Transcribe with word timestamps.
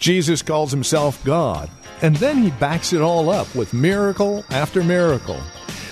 Jesus 0.00 0.40
calls 0.40 0.70
himself 0.70 1.22
God, 1.24 1.68
and 2.00 2.16
then 2.16 2.38
he 2.38 2.50
backs 2.52 2.94
it 2.94 3.02
all 3.02 3.28
up 3.28 3.54
with 3.54 3.74
miracle 3.74 4.46
after 4.48 4.82
miracle. 4.82 5.38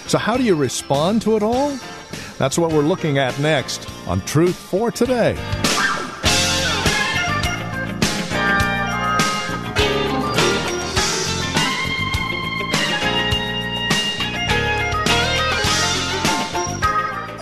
So, 0.07 0.17
how 0.17 0.39
do 0.39 0.43
you 0.43 0.55
respond 0.55 1.21
to 1.23 1.37
it 1.37 1.43
all? 1.43 1.79
That's 2.39 2.59
what 2.59 2.73
we're 2.73 2.81
looking 2.81 3.19
at 3.19 3.39
next 3.39 3.87
on 4.09 4.23
Truth 4.23 4.57
for 4.57 4.91
Today. 4.91 5.37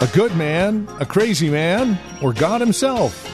A 0.00 0.08
good 0.12 0.34
man, 0.36 0.88
a 0.98 1.06
crazy 1.06 1.48
man, 1.48 1.96
or 2.20 2.32
God 2.32 2.60
Himself? 2.60 3.25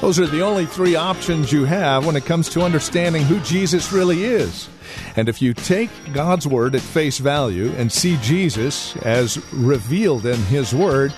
Those 0.00 0.20
are 0.20 0.26
the 0.26 0.42
only 0.42 0.64
three 0.64 0.94
options 0.94 1.52
you 1.52 1.64
have 1.64 2.06
when 2.06 2.14
it 2.14 2.24
comes 2.24 2.48
to 2.50 2.62
understanding 2.62 3.24
who 3.24 3.40
Jesus 3.40 3.92
really 3.92 4.24
is. 4.24 4.68
And 5.16 5.28
if 5.28 5.42
you 5.42 5.54
take 5.54 5.90
God's 6.12 6.46
Word 6.46 6.76
at 6.76 6.80
face 6.80 7.18
value 7.18 7.72
and 7.72 7.90
see 7.90 8.16
Jesus 8.22 8.96
as 8.98 9.44
revealed 9.52 10.24
in 10.24 10.38
His 10.42 10.72
Word, 10.72 11.12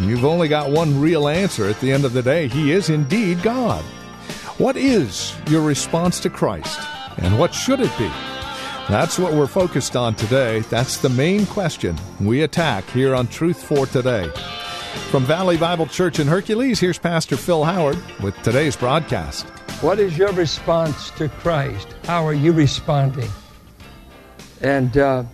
you've 0.00 0.24
only 0.24 0.46
got 0.46 0.70
one 0.70 1.00
real 1.00 1.26
answer 1.26 1.68
at 1.68 1.80
the 1.80 1.90
end 1.90 2.04
of 2.04 2.12
the 2.12 2.22
day. 2.22 2.46
He 2.46 2.70
is 2.70 2.90
indeed 2.90 3.42
God. 3.42 3.82
What 4.58 4.76
is 4.76 5.34
your 5.48 5.62
response 5.62 6.20
to 6.20 6.30
Christ? 6.30 6.80
And 7.18 7.38
what 7.38 7.52
should 7.52 7.80
it 7.80 7.98
be? 7.98 8.10
That's 8.88 9.18
what 9.18 9.32
we're 9.32 9.48
focused 9.48 9.96
on 9.96 10.14
today. 10.14 10.60
That's 10.60 10.98
the 10.98 11.08
main 11.08 11.44
question 11.46 11.96
we 12.20 12.42
attack 12.42 12.88
here 12.90 13.16
on 13.16 13.26
Truth 13.26 13.64
for 13.64 13.86
Today. 13.86 14.30
From 14.96 15.24
Valley 15.24 15.56
Bible 15.56 15.86
Church 15.86 16.18
in 16.18 16.26
Hercules, 16.26 16.80
here's 16.80 16.98
Pastor 16.98 17.36
Phil 17.36 17.64
Howard 17.64 17.96
with 18.20 18.34
today's 18.42 18.76
broadcast. 18.76 19.46
What 19.80 19.98
is 19.98 20.18
your 20.18 20.32
response 20.32 21.10
to 21.12 21.28
Christ? 21.28 21.88
How 22.04 22.26
are 22.26 22.34
you 22.34 22.52
responding? 22.52 23.30
And 24.60 24.96
uh, 24.96 25.24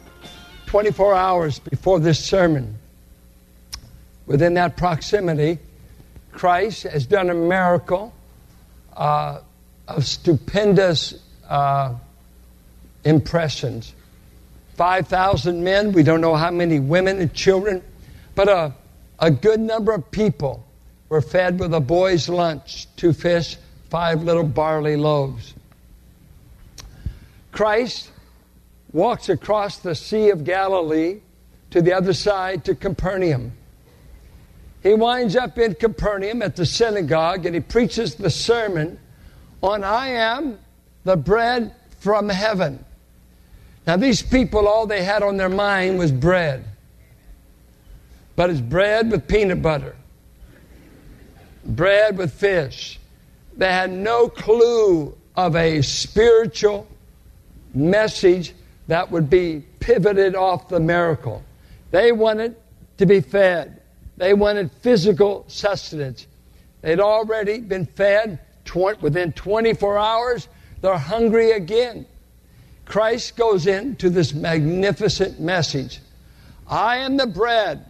24 0.67 1.15
hours 1.15 1.59
before 1.59 2.01
this 2.01 2.23
sermon, 2.23 2.79
within 4.27 4.55
that 4.55 4.77
proximity, 4.77 5.59
Christ 6.33 6.85
has 6.85 7.07
done 7.07 7.31
a 7.31 7.35
miracle 7.35 8.13
uh, 8.97 9.41
of 9.89 10.07
stupendous 10.07 11.15
uh, 11.49 11.95
impressions. 13.05 13.95
5,000 14.75 15.63
men, 15.63 15.93
we 15.93 16.03
don't 16.03 16.21
know 16.21 16.35
how 16.35 16.51
many 16.51 16.81
women 16.81 17.21
and 17.21 17.33
children, 17.35 17.83
but 18.35 18.49
a, 18.49 18.73
a 19.19 19.31
good 19.31 19.61
number 19.61 19.93
of 19.93 20.11
people 20.11 20.67
were 21.09 21.21
fed 21.21 21.61
with 21.61 21.75
a 21.75 21.81
boy's 21.81 22.29
lunch 22.29 22.87
two 22.97 23.13
fish, 23.13 23.57
five 23.91 24.23
little 24.23 24.45
barley 24.45 24.97
loaves. 24.97 25.55
Christ 27.53 28.11
walks 28.93 29.29
across 29.29 29.79
the 29.79 29.95
Sea 29.95 30.31
of 30.31 30.45
Galilee 30.45 31.21
to 31.71 31.83
the 31.83 31.93
other 31.93 32.13
side 32.13 32.65
to 32.65 32.75
Capernaum. 32.75 33.53
He 34.83 34.95
winds 34.95 35.37
up 35.37 35.59
in 35.59 35.75
Capernaum 35.75 36.43
at 36.43 36.57
the 36.57 36.67
synagogue 36.67 37.47
and 37.47 37.55
he 37.55 37.61
preaches 37.61 38.15
the 38.15 38.31
sermon 38.31 38.99
on 39.63 39.85
I 39.85 40.09
am 40.09 40.59
the 41.05 41.17
bread 41.17 41.75
from 41.99 42.29
heaven. 42.29 42.85
Now, 43.87 43.97
these 43.97 44.23
people, 44.23 44.69
all 44.69 44.87
they 44.87 45.03
had 45.03 45.23
on 45.23 45.37
their 45.37 45.49
mind 45.49 45.99
was 45.99 46.13
bread. 46.13 46.65
But 48.37 48.51
it's 48.51 48.61
bread 48.61 49.11
with 49.11 49.29
peanut 49.29 49.61
butter, 49.63 49.95
bread 51.65 52.17
with 52.17 52.33
fish. 52.33 52.99
They 53.57 53.71
had 53.71 53.91
no 53.91 54.29
clue 54.29 55.17
of 55.37 55.57
a 55.57 55.83
spiritual 55.83 56.87
message 57.75 58.55
that 58.89 59.11
would 59.11 59.29
be 59.31 59.65
pivoted 59.81 60.35
off 60.35 60.69
the 60.69 60.81
miracle. 60.81 61.43
They 61.91 62.13
wanted 62.13 62.57
to 62.99 63.07
be 63.07 63.21
fed, 63.21 63.81
they 64.17 64.35
wanted 64.35 64.71
physical 64.81 65.45
sustenance. 65.49 66.27
They'd 66.81 67.01
already 67.01 67.61
been 67.61 67.87
fed 67.87 68.39
within 69.01 69.33
24 69.33 69.99
hours, 69.99 70.49
they're 70.81 70.97
hungry 70.97 71.53
again. 71.53 72.07
Christ 72.85 73.37
goes 73.37 73.67
into 73.67 74.11
this 74.11 74.35
magnificent 74.35 75.41
message 75.41 76.01
I 76.69 76.99
am 76.99 77.17
the 77.17 77.27
bread. 77.27 77.85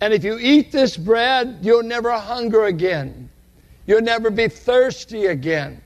And 0.00 0.14
if 0.14 0.22
you 0.22 0.38
eat 0.38 0.70
this 0.70 0.96
bread, 0.96 1.58
you'll 1.62 1.82
never 1.82 2.12
hunger 2.12 2.64
again. 2.64 3.28
You'll 3.86 4.02
never 4.02 4.30
be 4.30 4.48
thirsty 4.48 5.26
again. 5.26 5.80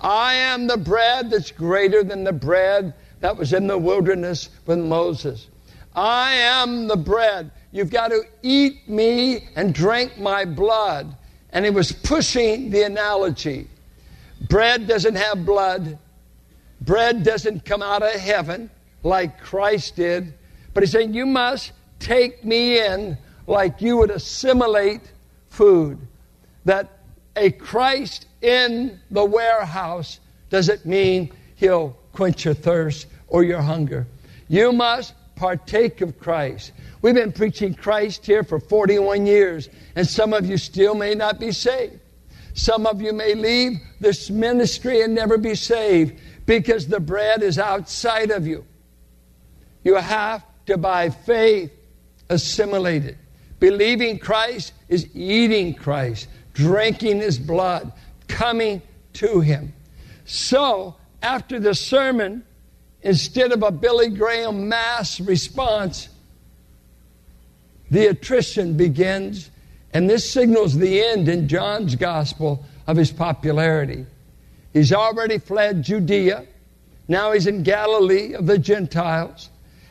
I 0.00 0.34
am 0.34 0.66
the 0.66 0.76
bread 0.76 1.30
that's 1.30 1.50
greater 1.50 2.02
than 2.04 2.24
the 2.24 2.32
bread 2.32 2.92
that 3.20 3.36
was 3.36 3.52
in 3.52 3.66
the 3.66 3.78
wilderness 3.78 4.50
with 4.66 4.78
Moses. 4.78 5.48
I 5.94 6.34
am 6.34 6.86
the 6.86 6.96
bread. 6.96 7.50
You've 7.72 7.90
got 7.90 8.08
to 8.08 8.22
eat 8.42 8.88
me 8.88 9.48
and 9.56 9.74
drink 9.74 10.18
my 10.18 10.44
blood. 10.44 11.16
And 11.50 11.64
he 11.64 11.70
was 11.70 11.92
pushing 11.92 12.70
the 12.70 12.82
analogy. 12.82 13.68
Bread 14.48 14.86
doesn't 14.86 15.14
have 15.14 15.46
blood. 15.46 15.98
Bread 16.82 17.22
doesn't 17.22 17.64
come 17.64 17.82
out 17.82 18.02
of 18.02 18.12
heaven 18.12 18.70
like 19.02 19.40
Christ 19.40 19.96
did. 19.96 20.34
But 20.74 20.82
he's 20.82 20.92
saying, 20.92 21.14
You 21.14 21.24
must 21.24 21.72
take 21.98 22.44
me 22.44 22.78
in 22.84 23.16
like 23.46 23.80
you 23.80 23.96
would 23.98 24.10
assimilate 24.10 25.02
food. 25.48 25.98
That 26.64 26.98
a 27.36 27.50
Christ 27.50 28.26
in 28.42 29.00
the 29.10 29.24
warehouse 29.24 30.20
doesn't 30.50 30.86
mean 30.86 31.32
he'll 31.56 31.96
quench 32.12 32.44
your 32.44 32.54
thirst 32.54 33.06
or 33.28 33.44
your 33.44 33.60
hunger. 33.60 34.06
You 34.48 34.72
must 34.72 35.14
partake 35.36 36.00
of 36.00 36.18
Christ. 36.18 36.72
We've 37.02 37.14
been 37.14 37.32
preaching 37.32 37.74
Christ 37.74 38.24
here 38.24 38.42
for 38.42 38.58
41 38.58 39.26
years, 39.26 39.68
and 39.94 40.06
some 40.06 40.32
of 40.32 40.46
you 40.46 40.56
still 40.56 40.94
may 40.94 41.14
not 41.14 41.38
be 41.38 41.52
saved. 41.52 42.00
Some 42.54 42.86
of 42.86 43.02
you 43.02 43.12
may 43.12 43.34
leave 43.34 43.78
this 44.00 44.30
ministry 44.30 45.02
and 45.02 45.14
never 45.14 45.36
be 45.36 45.54
saved 45.54 46.18
because 46.46 46.86
the 46.86 47.00
bread 47.00 47.42
is 47.42 47.58
outside 47.58 48.30
of 48.30 48.46
you. 48.46 48.64
You 49.84 49.96
have 49.96 50.42
to, 50.66 50.78
by 50.78 51.10
faith, 51.10 51.70
assimilate 52.30 53.04
it. 53.04 53.18
Believing 53.58 54.18
Christ 54.18 54.72
is 54.88 55.08
eating 55.14 55.74
Christ, 55.74 56.28
drinking 56.52 57.20
his 57.20 57.38
blood, 57.38 57.92
coming 58.28 58.82
to 59.14 59.40
him. 59.40 59.72
So, 60.24 60.96
after 61.22 61.58
the 61.58 61.74
sermon, 61.74 62.44
instead 63.02 63.52
of 63.52 63.62
a 63.62 63.70
Billy 63.70 64.10
Graham 64.10 64.68
mass 64.68 65.20
response, 65.20 66.08
the 67.90 68.06
attrition 68.08 68.76
begins, 68.76 69.50
and 69.92 70.10
this 70.10 70.28
signals 70.30 70.76
the 70.76 71.02
end 71.02 71.28
in 71.28 71.48
John's 71.48 71.94
gospel 71.94 72.64
of 72.86 72.96
his 72.96 73.12
popularity. 73.12 74.04
He's 74.72 74.92
already 74.92 75.38
fled 75.38 75.82
Judea. 75.82 76.46
Now 77.08 77.32
he's 77.32 77.46
in 77.46 77.62
Galilee 77.62 78.34
of 78.34 78.46
the 78.46 78.58
Gentiles. 78.58 79.48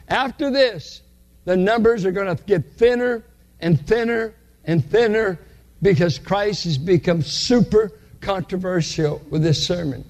After 0.07 0.51
this, 0.51 1.01
the 1.45 1.57
numbers 1.57 2.05
are 2.05 2.11
going 2.11 2.35
to 2.35 2.43
get 2.43 2.73
thinner 2.73 3.23
and 3.59 3.85
thinner 3.87 4.33
and 4.65 4.83
thinner 4.83 5.39
because 5.81 6.19
Christ 6.19 6.63
has 6.65 6.77
become 6.77 7.21
super 7.21 7.91
controversial 8.21 9.21
with 9.29 9.43
this 9.43 9.65
sermon. 9.65 10.03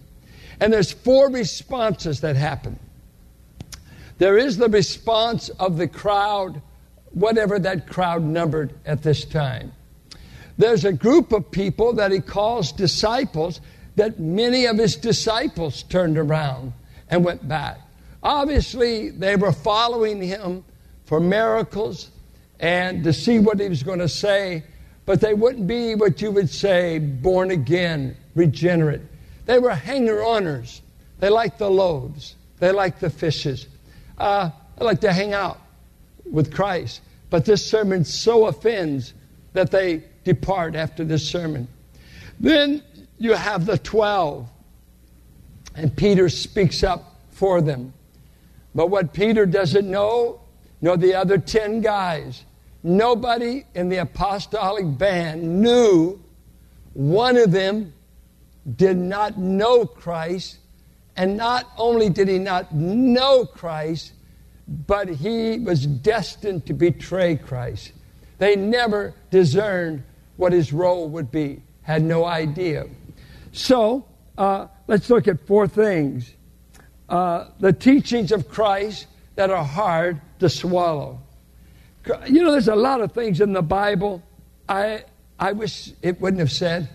And 0.60 0.72
there's 0.72 0.92
four 0.92 1.30
responses 1.30 2.22
that 2.22 2.36
happen. 2.36 2.80
There 4.18 4.38
is 4.38 4.58
the 4.58 4.70
response 4.70 5.50
of 5.50 5.78
the 5.78 5.88
crowd 5.88 6.62
whatever 7.16 7.58
that 7.60 7.88
crowd 7.88 8.24
numbered 8.24 8.74
at 8.86 9.02
this 9.02 9.26
time. 9.26 9.72
There's 10.58 10.86
a 10.86 10.94
group 10.94 11.32
of 11.32 11.50
people 11.50 11.94
that 11.94 12.12
he 12.12 12.20
calls 12.20 12.72
disciples 12.72 13.62
that 13.96 14.20
many 14.20 14.66
of 14.66 14.78
his 14.78 14.96
disciples 14.96 15.84
turned 15.84 16.18
around 16.18 16.74
and 17.10 17.24
went 17.24 17.48
back. 17.48 17.80
Obviously, 18.22 19.10
they 19.10 19.36
were 19.36 19.52
following 19.52 20.22
him 20.22 20.64
for 21.06 21.20
miracles 21.20 22.12
and 22.60 23.04
to 23.04 23.13
see 23.13 23.40
what 23.40 23.60
he 23.60 23.69
was 23.69 23.84
going 23.84 24.00
to 24.00 24.10
say, 24.10 24.63
but 25.06 25.22
they 25.22 25.34
wouldn't 25.34 25.68
be 25.68 25.96
what 25.96 26.22
you 26.22 26.31
would 26.31 26.50
say 26.50 27.00
born 27.00 27.52
again, 27.52 28.16
regenerate. 28.34 29.02
They 29.46 29.60
were 29.60 29.75
hanger 29.75 30.18
oners. 30.18 30.81
They 31.19 31.30
liked 31.30 31.60
the 31.60 31.69
loaves, 31.69 32.36
they 32.60 32.72
liked 32.72 33.00
the 33.00 33.10
fishes. 33.10 33.68
Uh, 34.18 34.50
they 34.78 34.86
like 34.86 35.02
to 35.02 35.12
hang 35.12 35.34
out 35.34 35.62
with 36.30 36.54
Christ. 36.54 37.02
But 37.30 37.46
this 37.46 37.66
sermon 37.66 38.06
so 38.06 38.48
offends 38.48 39.13
that 39.54 39.72
they 39.72 40.04
depart 40.24 40.75
after 40.75 41.04
this 41.04 41.28
sermon. 41.28 41.68
Then 42.40 42.84
you 43.18 43.34
have 43.34 43.66
the 43.66 43.78
12, 43.78 44.48
and 45.75 45.96
Peter 45.96 46.30
speaks 46.30 46.84
up 46.84 47.16
for 47.31 47.62
them. 47.62 47.94
But 48.74 48.90
what 48.90 49.13
Peter 49.13 49.46
doesn't 49.46 49.90
know, 49.90 50.42
nor 50.86 50.98
the 50.98 51.16
other 51.16 51.40
10 51.40 51.82
guys, 51.82 52.46
nobody 52.84 53.64
in 53.74 53.90
the 53.90 53.98
apostolic 53.98 55.00
band 55.00 55.64
knew 55.64 56.24
one 56.94 57.38
of 57.38 57.52
them 57.52 57.92
did 58.76 58.96
not 58.96 59.36
know 59.36 59.88
Christ. 59.88 60.60
And 61.18 61.38
not 61.38 61.68
only 61.76 62.12
did 62.12 62.28
he 62.28 62.38
not 62.38 62.72
know 62.72 63.46
Christ, 63.48 64.14
but 64.68 65.10
he 65.10 65.58
was 65.58 65.88
destined 65.88 66.68
to 66.68 66.74
betray 66.76 67.36
Christ. 67.36 67.92
They 68.38 68.56
never 68.56 69.16
discerned 69.32 70.04
what 70.38 70.54
his 70.54 70.72
role 70.72 71.10
would 71.10 71.32
be, 71.32 71.64
had 71.82 72.04
no 72.04 72.26
idea. 72.26 72.86
So, 73.54 74.06
uh, 74.38 74.68
let's 74.86 75.10
look 75.10 75.28
at 75.28 75.48
four 75.48 75.68
things 75.68 76.32
uh, 77.10 77.46
the 77.60 77.74
teachings 77.74 78.32
of 78.32 78.48
Christ 78.50 79.08
that 79.36 79.50
are 79.50 79.64
hard 79.64 80.22
to 80.40 80.50
swallow. 80.50 81.20
You 82.28 82.44
know, 82.44 82.52
there's 82.52 82.68
a 82.68 82.76
lot 82.76 83.02
of 83.02 83.12
things 83.12 83.42
in 83.42 83.54
the 83.54 83.62
Bible 83.62 84.22
I, 84.68 85.04
I 85.40 85.52
wish 85.52 85.92
it 86.02 86.20
wouldn't 86.20 86.40
have 86.40 86.52
said. 86.52 86.90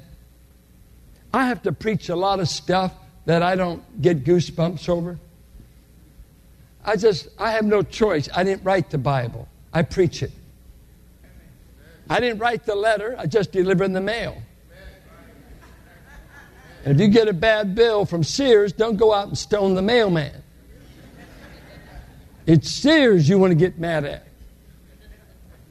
I 1.32 1.46
have 1.46 1.62
to 1.62 1.72
preach 1.72 2.08
a 2.08 2.16
lot 2.16 2.40
of 2.40 2.48
stuff 2.48 2.92
that 3.26 3.42
I 3.42 3.54
don't 3.54 4.02
get 4.02 4.24
goosebumps 4.24 4.88
over. 4.88 5.18
I 6.84 6.96
just, 6.96 7.28
I 7.38 7.52
have 7.52 7.64
no 7.64 7.82
choice. 7.82 8.28
I 8.34 8.42
didn't 8.42 8.64
write 8.64 8.90
the 8.90 8.98
Bible, 8.98 9.48
I 9.72 9.82
preach 9.82 10.22
it. 10.22 10.32
I 12.08 12.18
didn't 12.18 12.40
write 12.40 12.66
the 12.66 12.74
letter, 12.74 13.14
I 13.16 13.26
just 13.26 13.52
deliver 13.52 13.84
in 13.84 13.92
the 13.92 14.00
mail. 14.00 14.36
And 16.84 16.94
if 16.94 17.00
you 17.00 17.12
get 17.12 17.28
a 17.28 17.32
bad 17.32 17.74
bill 17.74 18.06
from 18.06 18.24
Sears, 18.24 18.72
don't 18.72 18.96
go 18.96 19.12
out 19.12 19.28
and 19.28 19.38
stone 19.38 19.74
the 19.74 19.82
mailman. 19.82 20.42
It's 22.50 22.68
Sears 22.68 23.28
you 23.28 23.38
want 23.38 23.52
to 23.52 23.54
get 23.54 23.78
mad 23.78 24.04
at. 24.04 24.26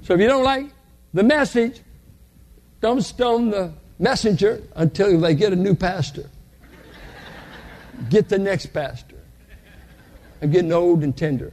So 0.03 0.13
if 0.13 0.21
you 0.21 0.27
don't 0.27 0.45
like 0.45 0.67
the 1.13 1.23
message, 1.23 1.81
don't 2.79 3.01
stone 3.01 3.49
the 3.49 3.73
messenger 3.99 4.63
until 4.77 5.19
they 5.19 5.35
get 5.35 5.51
a 5.51 5.57
new 5.57 5.75
pastor. 5.75 6.29
Get 8.09 8.29
the 8.29 8.39
next 8.39 8.67
pastor. 8.67 9.17
I'm 10.41 10.51
getting 10.51 10.71
old 10.71 11.03
and 11.03 11.17
tender. 11.17 11.51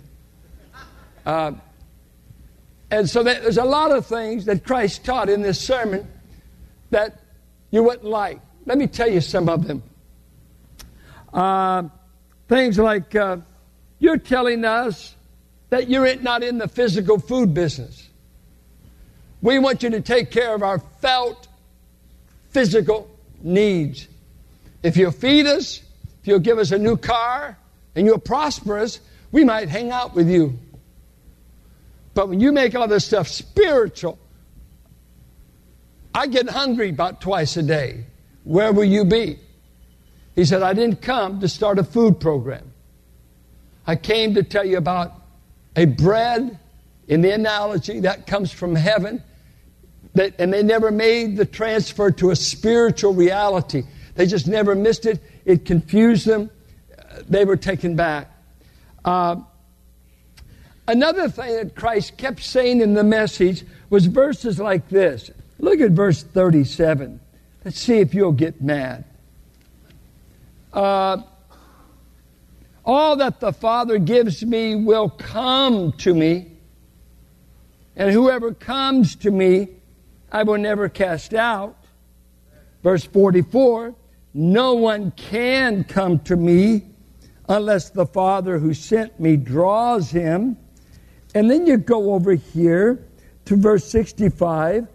Uh, 1.24 1.54
and 2.92 3.10
so 3.10 3.24
there's 3.24 3.58
a 3.58 3.64
lot 3.64 3.90
of 3.90 4.06
things 4.06 4.44
that 4.44 4.62
Christ 4.62 5.04
taught 5.04 5.28
in 5.28 5.42
this 5.42 5.60
sermon 5.60 6.06
that 6.90 7.20
you 7.72 7.82
wouldn't 7.82 8.04
like. 8.04 8.38
Let 8.64 8.78
me 8.78 8.86
tell 8.86 9.10
you 9.10 9.20
some 9.20 9.48
of 9.48 9.66
them. 9.66 9.82
Uh, 11.32 11.82
things 12.48 12.78
like 12.78 13.16
uh, 13.16 13.38
you're 13.98 14.18
telling 14.18 14.64
us 14.64 15.15
that 15.76 15.90
you're 15.90 16.16
not 16.16 16.42
in 16.42 16.56
the 16.56 16.68
physical 16.68 17.18
food 17.18 17.52
business. 17.52 18.08
We 19.42 19.58
want 19.58 19.82
you 19.82 19.90
to 19.90 20.00
take 20.00 20.30
care 20.30 20.54
of 20.54 20.62
our 20.62 20.78
felt 20.78 21.48
physical 22.48 23.10
needs. 23.42 24.08
If 24.82 24.96
you'll 24.96 25.10
feed 25.10 25.46
us, 25.46 25.82
if 26.22 26.28
you'll 26.28 26.38
give 26.38 26.56
us 26.56 26.70
a 26.70 26.78
new 26.78 26.96
car, 26.96 27.58
and 27.94 28.06
you'll 28.06 28.18
prosper 28.18 28.78
us, 28.78 29.00
we 29.32 29.44
might 29.44 29.68
hang 29.68 29.90
out 29.90 30.14
with 30.14 30.30
you. 30.30 30.58
But 32.14 32.30
when 32.30 32.40
you 32.40 32.52
make 32.52 32.74
all 32.74 32.88
this 32.88 33.04
stuff 33.04 33.28
spiritual, 33.28 34.18
I 36.14 36.26
get 36.26 36.48
hungry 36.48 36.88
about 36.88 37.20
twice 37.20 37.58
a 37.58 37.62
day. 37.62 38.04
Where 38.44 38.72
will 38.72 38.84
you 38.84 39.04
be? 39.04 39.38
He 40.34 40.46
said, 40.46 40.62
I 40.62 40.72
didn't 40.72 41.02
come 41.02 41.40
to 41.40 41.48
start 41.48 41.78
a 41.78 41.84
food 41.84 42.18
program. 42.18 42.72
I 43.86 43.96
came 43.96 44.34
to 44.36 44.42
tell 44.42 44.64
you 44.64 44.78
about 44.78 45.12
a 45.76 45.84
bread 45.84 46.58
in 47.06 47.20
the 47.20 47.30
analogy 47.30 48.00
that 48.00 48.26
comes 48.26 48.50
from 48.50 48.74
heaven. 48.74 49.22
That, 50.14 50.34
and 50.38 50.52
they 50.52 50.62
never 50.62 50.90
made 50.90 51.36
the 51.36 51.44
transfer 51.44 52.10
to 52.12 52.30
a 52.30 52.36
spiritual 52.36 53.12
reality. 53.12 53.82
They 54.14 54.26
just 54.26 54.46
never 54.48 54.74
missed 54.74 55.04
it. 55.04 55.20
It 55.44 55.66
confused 55.66 56.26
them. 56.26 56.50
They 57.28 57.44
were 57.44 57.56
taken 57.56 57.96
back. 57.96 58.30
Uh, 59.04 59.36
another 60.88 61.28
thing 61.28 61.56
that 61.56 61.76
Christ 61.76 62.16
kept 62.16 62.42
saying 62.42 62.80
in 62.80 62.94
the 62.94 63.04
message 63.04 63.64
was 63.90 64.06
verses 64.06 64.58
like 64.58 64.88
this. 64.88 65.30
Look 65.58 65.80
at 65.80 65.90
verse 65.90 66.22
37. 66.22 67.20
Let's 67.64 67.78
see 67.78 67.98
if 67.98 68.14
you'll 68.14 68.32
get 68.32 68.62
mad. 68.62 69.04
Uh, 70.72 71.22
all 72.86 73.16
that 73.16 73.40
the 73.40 73.52
Father 73.52 73.98
gives 73.98 74.44
me 74.44 74.76
will 74.76 75.10
come 75.10 75.92
to 75.92 76.14
me, 76.14 76.52
and 77.96 78.12
whoever 78.12 78.54
comes 78.54 79.16
to 79.16 79.30
me, 79.30 79.68
I 80.30 80.44
will 80.44 80.58
never 80.58 80.88
cast 80.88 81.34
out. 81.34 81.76
Verse 82.82 83.04
44 83.04 83.94
No 84.34 84.74
one 84.74 85.10
can 85.12 85.82
come 85.82 86.20
to 86.20 86.36
me 86.36 86.84
unless 87.48 87.90
the 87.90 88.06
Father 88.06 88.58
who 88.58 88.72
sent 88.72 89.18
me 89.18 89.36
draws 89.36 90.10
him. 90.10 90.56
And 91.34 91.50
then 91.50 91.66
you 91.66 91.76
go 91.76 92.14
over 92.14 92.34
here 92.34 93.04
to 93.46 93.56
verse 93.56 93.84
65. 93.84 94.86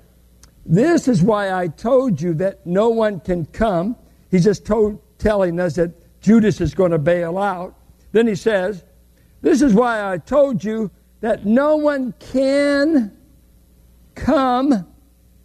This 0.65 1.07
is 1.07 1.21
why 1.21 1.51
I 1.53 1.67
told 1.67 2.21
you 2.21 2.33
that 2.35 2.65
no 2.65 2.89
one 2.89 3.19
can 3.19 3.45
come. 3.47 3.95
He's 4.29 4.43
just 4.43 4.65
told, 4.65 5.01
telling 5.17 5.59
us 5.59 5.75
that 5.75 5.91
Judas 6.21 6.61
is 6.61 6.73
going 6.73 6.91
to 6.91 6.99
bail 6.99 7.37
out. 7.37 7.75
Then 8.11 8.27
he 8.27 8.35
says, 8.35 8.83
This 9.41 9.61
is 9.61 9.73
why 9.73 10.11
I 10.11 10.17
told 10.17 10.63
you 10.63 10.91
that 11.21 11.45
no 11.45 11.77
one 11.77 12.13
can 12.19 13.15
come 14.15 14.87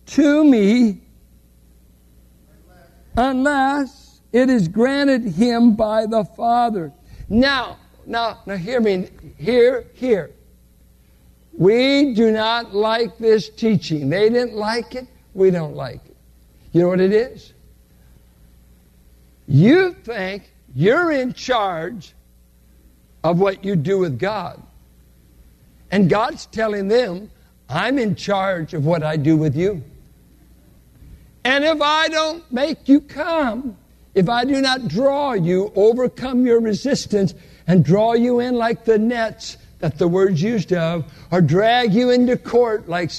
to 0.06 0.44
me 0.44 1.00
unless 3.16 4.20
it 4.32 4.50
is 4.50 4.68
granted 4.68 5.24
him 5.24 5.74
by 5.74 6.06
the 6.06 6.24
Father. 6.24 6.92
Now, 7.28 7.78
now, 8.04 8.40
now 8.46 8.56
hear 8.56 8.80
me, 8.80 9.08
hear, 9.38 9.86
hear. 9.94 10.30
We 11.52 12.14
do 12.14 12.30
not 12.30 12.74
like 12.74 13.16
this 13.18 13.48
teaching. 13.48 14.10
They 14.10 14.28
didn't 14.28 14.54
like 14.54 14.94
it. 14.94 15.06
We 15.32 15.50
don't 15.50 15.74
like 15.74 16.04
it. 16.04 16.16
You 16.72 16.82
know 16.82 16.88
what 16.88 17.00
it 17.00 17.12
is? 17.12 17.54
You 19.48 19.92
think 19.92 20.52
you're 20.74 21.12
in 21.12 21.32
charge 21.32 22.12
of 23.26 23.40
what 23.40 23.64
you 23.64 23.74
do 23.74 23.98
with 23.98 24.20
God. 24.20 24.62
And 25.90 26.08
God's 26.08 26.46
telling 26.46 26.86
them, 26.86 27.28
I'm 27.68 27.98
in 27.98 28.14
charge 28.14 28.72
of 28.72 28.86
what 28.86 29.02
I 29.02 29.16
do 29.16 29.36
with 29.36 29.56
you. 29.56 29.82
And 31.42 31.64
if 31.64 31.82
I 31.82 32.06
don't 32.06 32.50
make 32.52 32.88
you 32.88 33.00
come, 33.00 33.76
if 34.14 34.28
I 34.28 34.44
do 34.44 34.60
not 34.60 34.86
draw 34.86 35.32
you, 35.32 35.72
overcome 35.74 36.46
your 36.46 36.60
resistance, 36.60 37.34
and 37.66 37.84
draw 37.84 38.12
you 38.12 38.38
in 38.38 38.54
like 38.54 38.84
the 38.84 38.96
nets 38.96 39.56
that 39.80 39.98
the 39.98 40.06
word's 40.06 40.40
used 40.40 40.72
of, 40.72 41.12
or 41.32 41.40
drag 41.40 41.92
you 41.92 42.10
into 42.10 42.36
court 42.36 42.88
like 42.88 43.10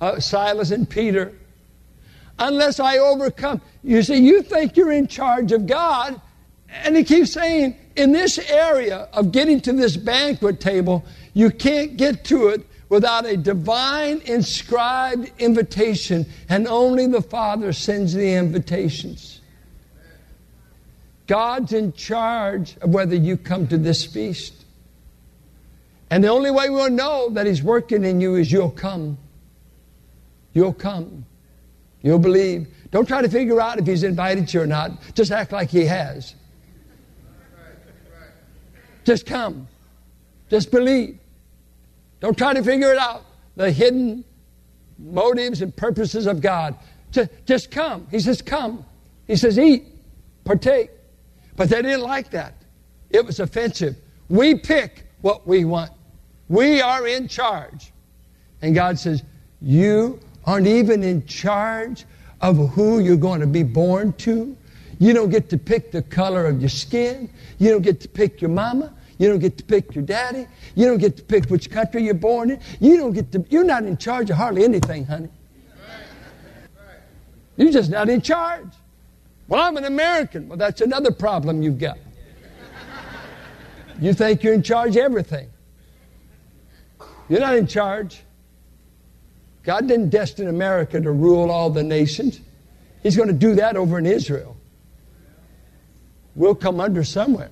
uh, 0.00 0.18
Silas 0.18 0.70
and 0.70 0.88
Peter, 0.88 1.34
unless 2.38 2.80
I 2.80 2.96
overcome. 2.96 3.60
You 3.84 4.02
see, 4.02 4.16
you 4.16 4.40
think 4.40 4.78
you're 4.78 4.90
in 4.90 5.06
charge 5.06 5.52
of 5.52 5.66
God, 5.66 6.18
and 6.82 6.96
he 6.96 7.04
keeps 7.04 7.32
saying, 7.32 7.76
in 8.00 8.12
this 8.12 8.38
area 8.38 9.08
of 9.12 9.30
getting 9.30 9.60
to 9.60 9.72
this 9.72 9.96
banquet 9.96 10.60
table, 10.60 11.04
you 11.34 11.50
can't 11.50 11.96
get 11.96 12.24
to 12.24 12.48
it 12.48 12.66
without 12.88 13.24
a 13.24 13.36
divine 13.36 14.20
inscribed 14.24 15.30
invitation, 15.38 16.26
and 16.48 16.66
only 16.66 17.06
the 17.06 17.22
Father 17.22 17.72
sends 17.72 18.12
the 18.12 18.34
invitations. 18.34 19.40
God's 21.28 21.72
in 21.72 21.92
charge 21.92 22.76
of 22.78 22.90
whether 22.90 23.14
you 23.14 23.36
come 23.36 23.68
to 23.68 23.78
this 23.78 24.04
feast. 24.04 24.64
And 26.10 26.24
the 26.24 26.28
only 26.28 26.50
way 26.50 26.70
we'll 26.70 26.90
know 26.90 27.30
that 27.30 27.46
He's 27.46 27.62
working 27.62 28.04
in 28.04 28.20
you 28.20 28.34
is 28.34 28.50
you'll 28.50 28.72
come. 28.72 29.16
You'll 30.52 30.72
come. 30.72 31.24
You'll 32.02 32.18
believe. 32.18 32.66
Don't 32.90 33.06
try 33.06 33.22
to 33.22 33.28
figure 33.28 33.60
out 33.60 33.78
if 33.78 33.86
He's 33.86 34.02
invited 34.02 34.52
you 34.52 34.62
or 34.62 34.66
not. 34.66 35.14
Just 35.14 35.30
act 35.30 35.52
like 35.52 35.70
He 35.70 35.84
has. 35.84 36.34
Just 39.10 39.26
come. 39.26 39.66
Just 40.50 40.70
believe. 40.70 41.18
Don't 42.20 42.38
try 42.38 42.54
to 42.54 42.62
figure 42.62 42.92
it 42.92 42.98
out. 42.98 43.24
The 43.56 43.72
hidden 43.72 44.24
motives 45.00 45.62
and 45.62 45.74
purposes 45.74 46.28
of 46.28 46.40
God. 46.40 46.76
Just, 47.10 47.30
just 47.44 47.72
come. 47.72 48.06
He 48.12 48.20
says, 48.20 48.40
come. 48.40 48.84
He 49.26 49.34
says, 49.34 49.58
eat, 49.58 49.82
partake. 50.44 50.92
But 51.56 51.70
they 51.70 51.82
didn't 51.82 52.02
like 52.02 52.30
that. 52.30 52.54
It 53.10 53.26
was 53.26 53.40
offensive. 53.40 53.96
We 54.28 54.54
pick 54.54 55.06
what 55.22 55.44
we 55.44 55.64
want. 55.64 55.90
We 56.48 56.80
are 56.80 57.04
in 57.08 57.26
charge. 57.26 57.92
And 58.62 58.76
God 58.76 58.96
says, 58.96 59.24
You 59.60 60.20
aren't 60.44 60.68
even 60.68 61.02
in 61.02 61.26
charge 61.26 62.04
of 62.40 62.70
who 62.74 63.00
you're 63.00 63.16
going 63.16 63.40
to 63.40 63.48
be 63.48 63.64
born 63.64 64.12
to. 64.18 64.56
You 65.00 65.14
don't 65.14 65.30
get 65.30 65.48
to 65.50 65.58
pick 65.58 65.90
the 65.90 66.02
color 66.02 66.46
of 66.46 66.60
your 66.60 66.68
skin. 66.68 67.28
You 67.58 67.70
don't 67.70 67.82
get 67.82 68.00
to 68.02 68.08
pick 68.08 68.40
your 68.40 68.50
mama. 68.50 68.94
You 69.20 69.28
don't 69.28 69.38
get 69.38 69.58
to 69.58 69.64
pick 69.64 69.94
your 69.94 70.02
daddy. 70.02 70.46
You 70.74 70.86
don't 70.86 70.96
get 70.96 71.18
to 71.18 71.22
pick 71.22 71.44
which 71.50 71.70
country 71.70 72.02
you're 72.04 72.14
born 72.14 72.52
in. 72.52 72.60
You 72.80 72.96
don't 72.96 73.12
get 73.12 73.30
to, 73.32 73.44
you're 73.50 73.64
not 73.64 73.84
in 73.84 73.98
charge 73.98 74.30
of 74.30 74.38
hardly 74.38 74.64
anything, 74.64 75.04
honey. 75.04 75.28
You're 77.58 77.70
just 77.70 77.90
not 77.90 78.08
in 78.08 78.22
charge. 78.22 78.72
Well, 79.46 79.60
I'm 79.60 79.76
an 79.76 79.84
American. 79.84 80.48
Well, 80.48 80.56
that's 80.56 80.80
another 80.80 81.12
problem 81.12 81.60
you've 81.60 81.78
got. 81.78 81.98
You 84.00 84.14
think 84.14 84.42
you're 84.42 84.54
in 84.54 84.62
charge 84.62 84.96
of 84.96 85.02
everything. 85.02 85.50
You're 87.28 87.40
not 87.40 87.56
in 87.56 87.66
charge. 87.66 88.22
God 89.64 89.86
didn't 89.86 90.08
destine 90.08 90.48
America 90.48 90.98
to 90.98 91.12
rule 91.12 91.50
all 91.50 91.68
the 91.68 91.82
nations. 91.82 92.40
He's 93.02 93.18
going 93.18 93.28
to 93.28 93.34
do 93.34 93.56
that 93.56 93.76
over 93.76 93.98
in 93.98 94.06
Israel. 94.06 94.56
We'll 96.34 96.54
come 96.54 96.80
under 96.80 97.04
somewhere. 97.04 97.50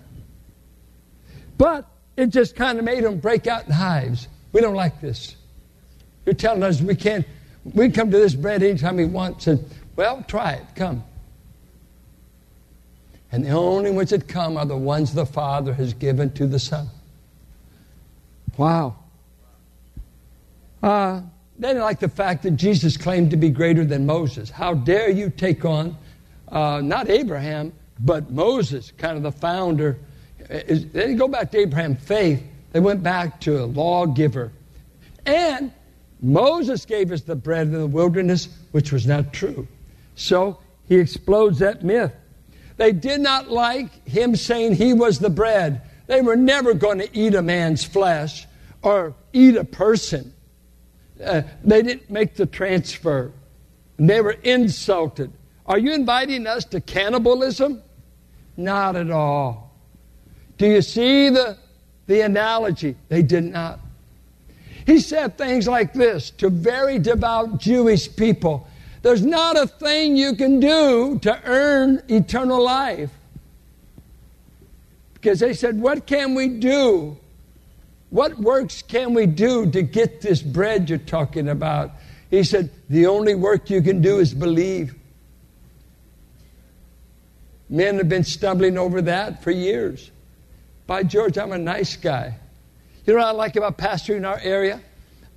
But 1.58 1.86
it 2.16 2.28
just 2.28 2.56
kind 2.56 2.78
of 2.78 2.84
made 2.84 3.04
them 3.04 3.18
break 3.18 3.46
out 3.46 3.66
in 3.66 3.72
hives. 3.72 4.28
We 4.52 4.60
don't 4.60 4.74
like 4.74 5.00
this. 5.00 5.36
You're 6.24 6.34
telling 6.34 6.62
us 6.62 6.80
we 6.80 6.94
can't, 6.94 7.26
we 7.74 7.90
come 7.90 8.10
to 8.10 8.16
this 8.16 8.34
bread 8.34 8.62
anytime 8.62 8.96
we 8.96 9.04
want. 9.04 9.46
And, 9.46 9.64
well, 9.96 10.24
try 10.26 10.52
it. 10.52 10.64
Come. 10.74 11.04
And 13.30 13.44
the 13.44 13.50
only 13.50 13.90
ones 13.90 14.10
that 14.10 14.26
come 14.26 14.56
are 14.56 14.64
the 14.64 14.76
ones 14.76 15.12
the 15.12 15.26
Father 15.26 15.74
has 15.74 15.92
given 15.92 16.32
to 16.34 16.46
the 16.46 16.58
Son. 16.58 16.88
Wow. 18.56 18.96
Uh, 20.82 21.20
they 21.58 21.68
didn't 21.68 21.82
like 21.82 22.00
the 22.00 22.08
fact 22.08 22.44
that 22.44 22.52
Jesus 22.52 22.96
claimed 22.96 23.30
to 23.32 23.36
be 23.36 23.50
greater 23.50 23.84
than 23.84 24.06
Moses. 24.06 24.48
How 24.48 24.74
dare 24.74 25.10
you 25.10 25.28
take 25.28 25.64
on 25.64 25.96
uh, 26.50 26.80
not 26.82 27.10
Abraham, 27.10 27.72
but 28.00 28.30
Moses, 28.30 28.92
kind 28.96 29.16
of 29.16 29.22
the 29.22 29.32
founder. 29.32 29.98
They 30.48 30.62
didn't 30.62 31.16
go 31.16 31.28
back 31.28 31.50
to 31.52 31.58
Abraham's 31.58 32.02
faith, 32.02 32.42
they 32.72 32.80
went 32.80 33.02
back 33.02 33.40
to 33.42 33.62
a 33.62 33.66
lawgiver. 33.66 34.52
And 35.26 35.72
Moses 36.20 36.84
gave 36.84 37.12
us 37.12 37.22
the 37.22 37.36
bread 37.36 37.68
in 37.68 37.74
the 37.74 37.86
wilderness, 37.86 38.48
which 38.72 38.92
was 38.92 39.06
not 39.06 39.32
true. 39.32 39.68
So 40.16 40.58
he 40.88 40.96
explodes 40.96 41.58
that 41.58 41.84
myth. 41.84 42.12
They 42.76 42.92
did 42.92 43.20
not 43.20 43.50
like 43.50 44.06
him 44.08 44.36
saying 44.36 44.74
he 44.74 44.94
was 44.94 45.18
the 45.18 45.30
bread. 45.30 45.82
They 46.06 46.22
were 46.22 46.36
never 46.36 46.74
going 46.74 46.98
to 46.98 47.16
eat 47.16 47.34
a 47.34 47.42
man's 47.42 47.84
flesh 47.84 48.46
or 48.82 49.14
eat 49.32 49.56
a 49.56 49.64
person. 49.64 50.32
Uh, 51.22 51.42
they 51.64 51.82
didn't 51.82 52.10
make 52.10 52.36
the 52.36 52.46
transfer. 52.46 53.32
They 53.98 54.20
were 54.20 54.36
insulted. 54.42 55.32
Are 55.66 55.78
you 55.78 55.92
inviting 55.92 56.46
us 56.46 56.64
to 56.66 56.80
cannibalism? 56.80 57.82
Not 58.56 58.96
at 58.96 59.10
all. 59.10 59.67
Do 60.58 60.66
you 60.66 60.82
see 60.82 61.30
the, 61.30 61.56
the 62.06 62.20
analogy? 62.20 62.96
They 63.08 63.22
did 63.22 63.44
not. 63.44 63.80
He 64.86 65.00
said 65.00 65.38
things 65.38 65.66
like 65.66 65.92
this 65.92 66.30
to 66.32 66.50
very 66.50 66.98
devout 66.98 67.58
Jewish 67.58 68.14
people 68.14 68.66
There's 69.02 69.24
not 69.24 69.56
a 69.56 69.66
thing 69.66 70.16
you 70.16 70.34
can 70.34 70.60
do 70.60 71.18
to 71.20 71.40
earn 71.44 72.02
eternal 72.08 72.62
life. 72.62 73.10
Because 75.14 75.40
they 75.40 75.54
said, 75.54 75.80
What 75.80 76.06
can 76.06 76.34
we 76.34 76.48
do 76.48 77.16
what 78.10 78.38
works 78.38 78.82
can 78.82 79.12
we 79.12 79.26
do 79.26 79.70
to 79.70 79.82
get 79.82 80.20
this 80.20 80.40
bread 80.40 80.88
you're 80.88 80.98
talking 80.98 81.48
about? 81.48 81.92
He 82.30 82.42
said, 82.42 82.70
The 82.88 83.06
only 83.06 83.34
work 83.34 83.70
you 83.70 83.82
can 83.82 84.00
do 84.00 84.18
is 84.18 84.32
believe. 84.32 84.94
Men 87.68 87.98
have 87.98 88.08
been 88.08 88.24
stumbling 88.24 88.78
over 88.78 89.02
that 89.02 89.42
for 89.42 89.50
years. 89.50 90.10
By 90.88 91.02
George, 91.02 91.36
I'm 91.36 91.52
a 91.52 91.58
nice 91.58 91.96
guy. 91.96 92.34
You 93.06 93.12
know 93.12 93.20
what 93.20 93.28
I 93.28 93.30
like 93.32 93.56
about 93.56 93.76
pastoring 93.76 94.16
in 94.16 94.24
our 94.24 94.40
area? 94.42 94.80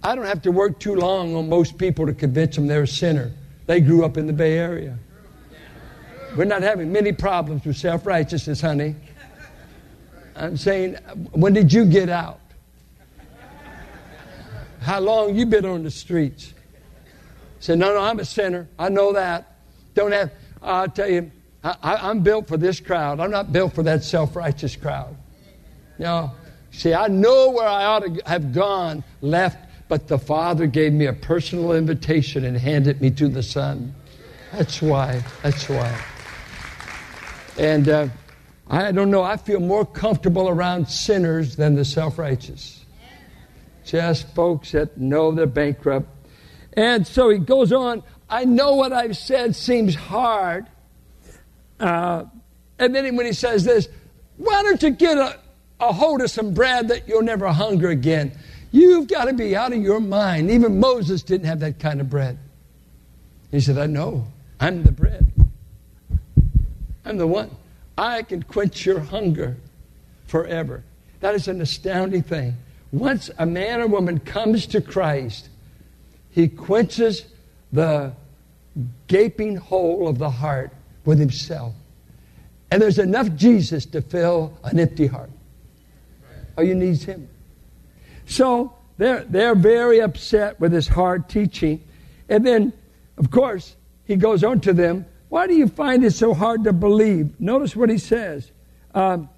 I 0.01 0.15
don't 0.15 0.25
have 0.25 0.41
to 0.43 0.51
work 0.51 0.79
too 0.79 0.95
long 0.95 1.35
on 1.35 1.49
most 1.49 1.77
people 1.77 2.05
to 2.05 2.13
convince 2.13 2.55
them 2.55 2.67
they're 2.67 2.83
a 2.83 2.87
sinner. 2.87 3.33
They 3.65 3.81
grew 3.81 4.05
up 4.05 4.15
in 4.15 4.27
the 4.27 4.33
Bay 4.33 4.57
Area. 4.57 4.97
We're 6.37 6.45
not 6.45 6.61
having 6.61 6.89
many 6.93 7.11
problems 7.11 7.65
with 7.65 7.75
self 7.75 8.05
righteousness, 8.07 8.61
honey. 8.61 8.95
I'm 10.37 10.55
saying, 10.55 10.95
when 11.33 11.51
did 11.51 11.73
you 11.73 11.83
get 11.83 12.07
out? 12.07 12.39
How 14.79 15.01
long 15.01 15.35
you 15.35 15.45
been 15.45 15.65
on 15.65 15.83
the 15.83 15.91
streets? 15.91 16.53
Said, 17.59 17.77
no, 17.77 17.93
no, 17.93 17.99
I'm 17.99 18.19
a 18.19 18.25
sinner. 18.25 18.69
I 18.79 18.87
know 18.87 19.11
that. 19.11 19.57
Don't 19.95 20.13
have, 20.13 20.31
I'll 20.61 20.87
tell 20.87 21.09
you, 21.09 21.29
I, 21.61 22.09
am 22.09 22.21
built 22.21 22.47
for 22.47 22.55
this 22.55 22.79
crowd. 22.79 23.19
I'm 23.19 23.31
not 23.31 23.51
built 23.51 23.75
for 23.75 23.83
that 23.83 24.05
self 24.05 24.37
righteous 24.37 24.77
crowd. 24.77 25.17
You 26.01 26.31
see, 26.71 26.93
I 26.93 27.07
know 27.07 27.51
where 27.51 27.67
I 27.67 27.85
ought 27.85 27.99
to 27.99 28.21
have 28.25 28.53
gone, 28.53 29.03
left, 29.21 29.57
but 29.87 30.07
the 30.07 30.17
Father 30.17 30.67
gave 30.67 30.93
me 30.93 31.05
a 31.05 31.13
personal 31.13 31.73
invitation 31.73 32.45
and 32.45 32.57
handed 32.57 33.01
me 33.01 33.11
to 33.11 33.27
the 33.27 33.43
Son. 33.43 33.93
That's 34.51 34.81
why. 34.81 35.23
That's 35.43 35.69
why. 35.69 36.01
And 37.57 37.87
uh, 37.87 38.07
I 38.69 38.91
don't 38.91 39.11
know, 39.11 39.23
I 39.23 39.37
feel 39.37 39.59
more 39.59 39.85
comfortable 39.85 40.49
around 40.49 40.87
sinners 40.87 41.55
than 41.55 41.75
the 41.75 41.85
self 41.85 42.17
righteous 42.17 42.81
just 43.85 44.33
folks 44.33 44.71
that 44.71 44.97
know 44.97 45.31
they're 45.31 45.45
bankrupt. 45.45 46.07
And 46.73 47.05
so 47.05 47.29
he 47.29 47.37
goes 47.37 47.71
on, 47.71 48.03
I 48.29 48.45
know 48.45 48.75
what 48.75 48.93
I've 48.93 49.17
said 49.17 49.55
seems 49.55 49.95
hard. 49.95 50.67
Uh, 51.79 52.25
and 52.79 52.95
then 52.95 53.15
when 53.15 53.25
he 53.25 53.33
says 53.33 53.63
this, 53.63 53.89
why 54.37 54.63
don't 54.63 54.81
you 54.81 54.91
get 54.91 55.17
a, 55.17 55.37
a 55.81 55.91
hold 55.91 56.21
of 56.21 56.31
some 56.31 56.53
bread 56.53 56.87
that 56.89 57.07
you'll 57.07 57.23
never 57.23 57.47
hunger 57.51 57.89
again? 57.89 58.31
You've 58.71 59.07
got 59.07 59.25
to 59.25 59.33
be 59.33 59.55
out 59.55 59.73
of 59.73 59.81
your 59.81 59.99
mind. 59.99 60.49
Even 60.49 60.79
Moses 60.79 61.23
didn't 61.23 61.47
have 61.47 61.59
that 61.59 61.79
kind 61.79 61.99
of 61.99 62.09
bread. 62.09 62.37
He 63.51 63.59
said, 63.59 63.77
I 63.77 63.87
know. 63.87 64.25
I'm 64.59 64.83
the 64.83 64.91
bread. 64.91 65.29
I'm 67.03 67.17
the 67.17 67.27
one. 67.27 67.49
I 67.97 68.21
can 68.23 68.43
quench 68.43 68.85
your 68.85 68.99
hunger 68.99 69.57
forever. 70.27 70.83
That 71.19 71.35
is 71.35 71.47
an 71.47 71.61
astounding 71.61 72.23
thing. 72.23 72.55
Once 72.91 73.29
a 73.37 73.45
man 73.45 73.81
or 73.81 73.87
woman 73.87 74.19
comes 74.19 74.67
to 74.67 74.81
Christ, 74.81 75.49
he 76.29 76.47
quenches 76.47 77.25
the 77.73 78.13
gaping 79.07 79.57
hole 79.57 80.07
of 80.07 80.17
the 80.17 80.29
heart 80.29 80.71
with 81.05 81.19
himself. 81.19 81.73
And 82.69 82.81
there's 82.81 82.99
enough 82.99 83.33
Jesus 83.35 83.85
to 83.87 84.01
fill 84.01 84.57
an 84.63 84.79
empty 84.79 85.07
heart. 85.07 85.29
All 86.57 86.63
you 86.63 86.75
need 86.75 87.01
him. 87.03 87.29
So 88.25 88.75
they're, 88.97 89.23
they're 89.23 89.55
very 89.55 89.99
upset 89.99 90.59
with 90.59 90.71
his 90.71 90.87
hard 90.87 91.29
teaching. 91.29 91.83
And 92.29 92.45
then, 92.45 92.73
of 93.17 93.31
course, 93.31 93.75
he 94.05 94.15
goes 94.15 94.43
on 94.43 94.59
to 94.61 94.73
them, 94.73 95.05
Why 95.29 95.47
do 95.47 95.53
you 95.53 95.67
find 95.67 96.03
it 96.03 96.11
so 96.11 96.33
hard 96.33 96.63
to 96.65 96.73
believe? 96.73 97.39
Notice 97.39 97.75
what 97.75 97.89
he 97.89 97.97
says. 97.97 98.51
Um, 98.93 99.29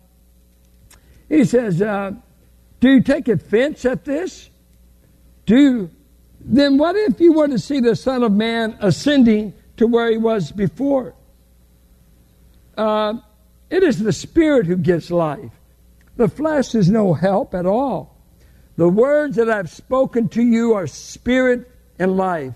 he 1.30 1.46
says, 1.46 1.82
uh, 1.82 2.12
do 2.80 2.92
you 2.92 3.02
take 3.02 3.28
offense 3.28 3.86
at 3.86 4.06
this? 4.06 4.50
Do 5.46 5.90
then 6.46 6.78
what 6.78 6.96
if 6.96 7.20
you 7.20 7.34
were 7.34 7.48
to 7.48 7.58
see 7.58 7.80
the 7.80 7.96
Son 7.96 8.22
of 8.24 8.32
Man 8.32 8.78
ascending 8.82 9.54
to 9.78 9.88
where 9.88 10.12
he 10.12 10.18
was 10.18 10.52
before? 10.52 11.16
Uh, 12.78 13.16
it 13.70 13.84
is 13.84 14.00
the 14.00 14.12
Spirit 14.12 14.66
who 14.66 14.76
gives 14.76 15.10
life. 15.10 15.52
The 16.16 16.28
flesh 16.28 16.76
is 16.76 16.90
no 16.90 17.14
help 17.14 17.54
at 17.54 17.66
all. 17.66 18.16
The 18.76 18.90
words 18.90 19.36
that 19.38 19.50
I've 19.50 19.70
spoken 19.70 20.30
to 20.30 20.44
you 20.44 20.74
are 20.74 20.88
spirit 20.88 21.70
and 22.00 22.18
life. 22.18 22.54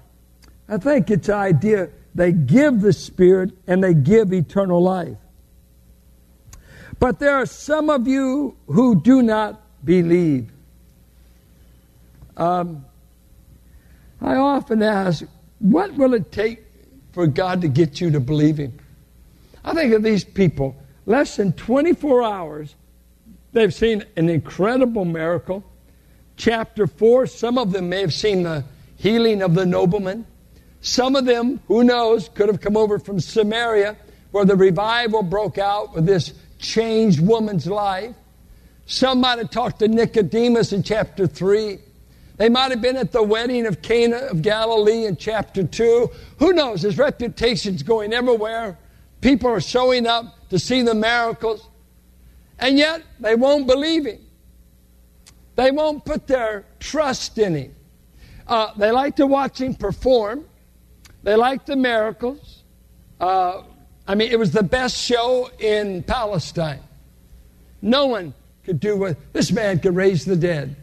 I 0.69 0.77
think 0.77 1.09
it's 1.09 1.27
the 1.27 1.35
idea 1.35 1.89
they 2.17 2.31
give 2.31 2.81
the 2.81 2.93
Spirit 2.93 3.51
and 3.67 3.83
they 3.83 3.93
give 3.93 4.33
eternal 4.33 4.81
life. 4.81 5.17
But 6.99 7.19
there 7.19 7.35
are 7.35 7.45
some 7.45 7.91
of 7.91 8.07
you 8.07 8.57
who 8.65 8.99
do 8.99 9.21
not 9.21 9.61
believe. 9.85 10.51
Um, 12.35 12.85
I 14.19 14.35
often 14.35 14.81
ask, 14.81 15.23
what 15.59 15.93
will 15.93 16.15
it 16.15 16.31
take 16.31 16.65
for 17.11 17.27
God 17.27 17.61
to 17.61 17.67
get 17.67 18.01
you 18.01 18.09
to 18.09 18.19
believe 18.19 18.57
Him? 18.57 18.79
I 19.63 19.75
think 19.75 19.93
of 19.93 20.01
these 20.01 20.23
people, 20.23 20.75
less 21.05 21.35
than 21.35 21.53
24 21.53 22.23
hours, 22.23 22.73
they've 23.57 23.73
seen 23.73 24.05
an 24.15 24.29
incredible 24.29 25.03
miracle. 25.03 25.63
Chapter 26.35 26.85
4, 26.85 27.25
some 27.25 27.57
of 27.57 27.71
them 27.71 27.89
may 27.89 28.01
have 28.01 28.13
seen 28.13 28.43
the 28.43 28.63
healing 28.97 29.41
of 29.41 29.55
the 29.55 29.65
nobleman. 29.65 30.27
Some 30.81 31.15
of 31.15 31.25
them, 31.25 31.59
who 31.67 31.83
knows, 31.83 32.29
could 32.29 32.49
have 32.49 32.61
come 32.61 32.77
over 32.77 32.99
from 32.99 33.19
Samaria 33.19 33.97
where 34.31 34.45
the 34.45 34.55
revival 34.55 35.23
broke 35.23 35.57
out 35.57 35.95
with 35.95 36.05
this 36.05 36.33
changed 36.59 37.19
woman's 37.19 37.65
life. 37.65 38.15
Some 38.85 39.21
might 39.21 39.39
have 39.39 39.49
talked 39.49 39.79
to 39.79 39.87
Nicodemus 39.87 40.71
in 40.71 40.83
chapter 40.83 41.25
3. 41.25 41.79
They 42.37 42.49
might 42.49 42.69
have 42.69 42.81
been 42.81 42.97
at 42.97 43.11
the 43.11 43.23
wedding 43.23 43.65
of 43.65 43.81
Cana 43.81 44.17
of 44.17 44.43
Galilee 44.43 45.05
in 45.05 45.17
chapter 45.17 45.63
2. 45.63 46.11
Who 46.37 46.53
knows? 46.53 46.83
His 46.83 46.99
reputation's 46.99 47.81
going 47.81 48.13
everywhere. 48.13 48.77
People 49.21 49.49
are 49.49 49.59
showing 49.59 50.05
up 50.05 50.47
to 50.49 50.59
see 50.59 50.83
the 50.83 50.93
miracles. 50.93 51.67
And 52.59 52.77
yet, 52.77 53.03
they 53.19 53.35
won't 53.35 53.67
believe 53.67 54.05
him. 54.05 54.19
They 55.55 55.71
won't 55.71 56.05
put 56.05 56.27
their 56.27 56.65
trust 56.79 57.37
in 57.37 57.55
him. 57.55 57.75
Uh, 58.47 58.71
they 58.77 58.91
like 58.91 59.15
to 59.17 59.27
watch 59.27 59.59
him 59.59 59.75
perform. 59.75 60.45
They 61.23 61.35
like 61.35 61.65
the 61.65 61.75
miracles. 61.75 62.63
Uh, 63.19 63.63
I 64.07 64.15
mean, 64.15 64.31
it 64.31 64.39
was 64.39 64.51
the 64.51 64.63
best 64.63 64.97
show 64.97 65.49
in 65.59 66.03
Palestine. 66.03 66.81
No 67.81 68.05
one 68.05 68.33
could 68.63 68.79
do 68.79 68.97
what 68.97 69.17
this 69.33 69.51
man 69.51 69.79
could 69.79 69.95
raise 69.95 70.25
the 70.25 70.35
dead. 70.35 70.75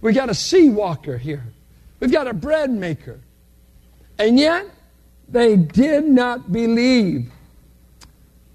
We 0.00 0.12
got 0.12 0.30
a 0.30 0.34
sea 0.34 0.68
walker 0.68 1.18
here. 1.18 1.44
We've 1.98 2.12
got 2.12 2.28
a 2.28 2.34
bread 2.34 2.70
maker. 2.70 3.20
And 4.18 4.38
yet, 4.38 4.66
they 5.28 5.56
did 5.56 6.04
not 6.04 6.52
believe. 6.52 7.30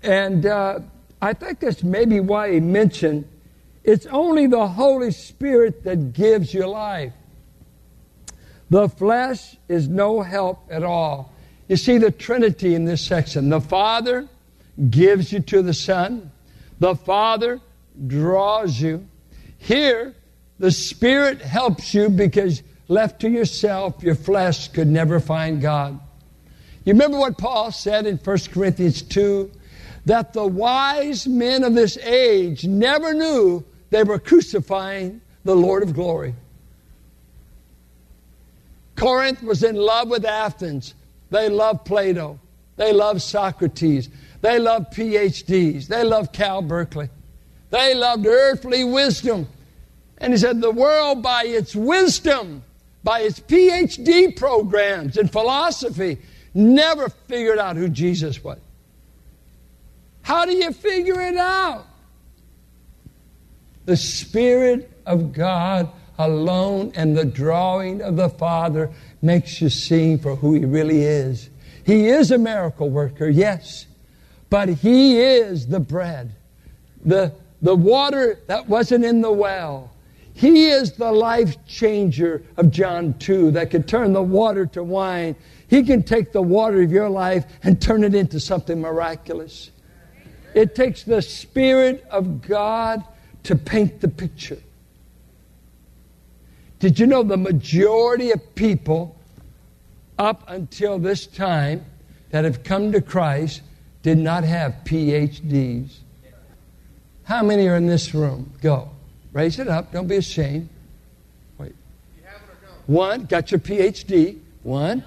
And 0.01 0.45
uh, 0.45 0.79
I 1.23 1.31
think 1.31 1.61
that's 1.61 1.83
maybe 1.83 2.19
why 2.19 2.51
he 2.51 2.59
mentioned 2.59 3.29
it's 3.81 4.05
only 4.07 4.45
the 4.45 4.67
Holy 4.67 5.11
Spirit 5.11 5.85
that 5.85 6.11
gives 6.11 6.53
you 6.53 6.67
life. 6.67 7.13
The 8.69 8.89
flesh 8.89 9.55
is 9.69 9.87
no 9.87 10.21
help 10.21 10.67
at 10.69 10.83
all. 10.83 11.31
You 11.69 11.77
see 11.77 11.97
the 11.97 12.11
Trinity 12.11 12.75
in 12.75 12.83
this 12.83 13.01
section. 13.01 13.47
The 13.47 13.61
Father 13.61 14.27
gives 14.89 15.31
you 15.31 15.39
to 15.39 15.61
the 15.61 15.73
Son, 15.73 16.29
the 16.79 16.93
Father 16.93 17.61
draws 18.05 18.81
you. 18.81 19.07
Here, 19.59 20.15
the 20.59 20.71
Spirit 20.71 21.41
helps 21.41 21.93
you 21.93 22.09
because 22.09 22.63
left 22.89 23.21
to 23.21 23.29
yourself, 23.29 24.03
your 24.03 24.15
flesh 24.15 24.67
could 24.73 24.89
never 24.89 25.21
find 25.21 25.61
God. 25.61 26.01
You 26.83 26.91
remember 26.91 27.17
what 27.17 27.37
Paul 27.37 27.71
said 27.71 28.07
in 28.07 28.17
1 28.17 28.37
Corinthians 28.51 29.01
2? 29.03 29.49
That 30.05 30.33
the 30.33 30.45
wise 30.45 31.27
men 31.27 31.63
of 31.63 31.73
this 31.73 31.97
age 31.97 32.65
never 32.65 33.13
knew 33.13 33.63
they 33.89 34.03
were 34.03 34.19
crucifying 34.19 35.21
the 35.43 35.55
Lord 35.55 35.83
of 35.83 35.93
glory. 35.93 36.35
Corinth 38.95 39.41
was 39.43 39.63
in 39.63 39.75
love 39.75 40.09
with 40.09 40.25
Athens. 40.25 40.93
They 41.29 41.49
loved 41.49 41.85
Plato. 41.85 42.39
They 42.75 42.93
loved 42.93 43.21
Socrates. 43.21 44.09
They 44.41 44.59
loved 44.59 44.93
PhDs. 44.93 45.87
They 45.87 46.03
loved 46.03 46.33
Cal 46.33 46.61
Berkeley. 46.61 47.09
They 47.69 47.95
loved 47.95 48.25
earthly 48.25 48.83
wisdom. 48.83 49.47
And 50.17 50.33
he 50.33 50.37
said, 50.37 50.61
the 50.61 50.71
world, 50.71 51.23
by 51.23 51.45
its 51.45 51.75
wisdom, 51.75 52.63
by 53.03 53.21
its 53.21 53.39
PhD 53.39 54.35
programs 54.35 55.17
in 55.17 55.27
philosophy, 55.27 56.19
never 56.53 57.09
figured 57.09 57.57
out 57.57 57.75
who 57.75 57.89
Jesus 57.89 58.43
was. 58.43 58.59
How 60.23 60.45
do 60.45 60.53
you 60.53 60.71
figure 60.71 61.21
it 61.21 61.37
out? 61.37 61.85
The 63.85 63.97
Spirit 63.97 64.89
of 65.05 65.33
God 65.33 65.89
alone 66.17 66.91
and 66.95 67.15
the 67.15 67.25
drawing 67.25 68.01
of 68.01 68.15
the 68.15 68.29
Father 68.29 68.91
makes 69.21 69.61
you 69.61 69.69
see 69.69 70.17
for 70.17 70.35
who 70.35 70.53
He 70.55 70.65
really 70.65 71.03
is. 71.03 71.49
He 71.85 72.07
is 72.07 72.31
a 72.31 72.37
miracle 72.37 72.89
worker, 72.89 73.29
yes, 73.29 73.85
but 74.49 74.69
He 74.69 75.19
is 75.19 75.67
the 75.67 75.79
bread, 75.79 76.33
the, 77.03 77.33
the 77.61 77.75
water 77.75 78.39
that 78.47 78.67
wasn't 78.67 79.05
in 79.05 79.21
the 79.21 79.31
well, 79.31 79.93
he 80.33 80.65
is 80.65 80.93
the 80.93 81.11
life 81.11 81.63
changer 81.67 82.43
of 82.57 82.71
John 82.71 83.13
2 83.19 83.51
that 83.51 83.69
could 83.69 83.87
turn 83.87 84.13
the 84.13 84.21
water 84.21 84.65
to 84.67 84.83
wine. 84.83 85.35
He 85.67 85.83
can 85.83 86.01
take 86.03 86.31
the 86.31 86.41
water 86.41 86.81
of 86.81 86.91
your 86.91 87.09
life 87.09 87.45
and 87.61 87.79
turn 87.79 88.03
it 88.03 88.15
into 88.15 88.39
something 88.39 88.81
miraculous. 88.81 89.69
It 90.53 90.75
takes 90.75 91.03
the 91.03 91.21
Spirit 91.21 92.05
of 92.11 92.41
God 92.41 93.03
to 93.43 93.55
paint 93.55 94.01
the 94.01 94.07
picture. 94.07 94.59
Did 96.79 96.99
you 96.99 97.07
know 97.07 97.23
the 97.23 97.37
majority 97.37 98.31
of 98.31 98.55
people 98.55 99.15
up 100.19 100.43
until 100.47 100.99
this 100.99 101.25
time 101.25 101.85
that 102.31 102.43
have 102.43 102.63
come 102.63 102.91
to 102.91 103.01
Christ 103.01 103.61
did 104.01 104.17
not 104.17 104.43
have 104.43 104.75
PhDs? 104.83 105.95
How 107.23 107.41
many 107.41 107.67
are 107.67 107.77
in 107.77 107.87
this 107.87 108.13
room? 108.13 108.51
Go. 108.61 108.89
Raise 109.31 109.59
it 109.59 109.67
up. 109.67 109.93
Don't 109.93 110.07
be 110.07 110.17
ashamed. 110.17 110.69
Wait. 111.57 111.73
One, 112.85 113.25
got 113.25 113.51
your 113.51 113.59
PhD. 113.59 114.39
One. 114.63 115.03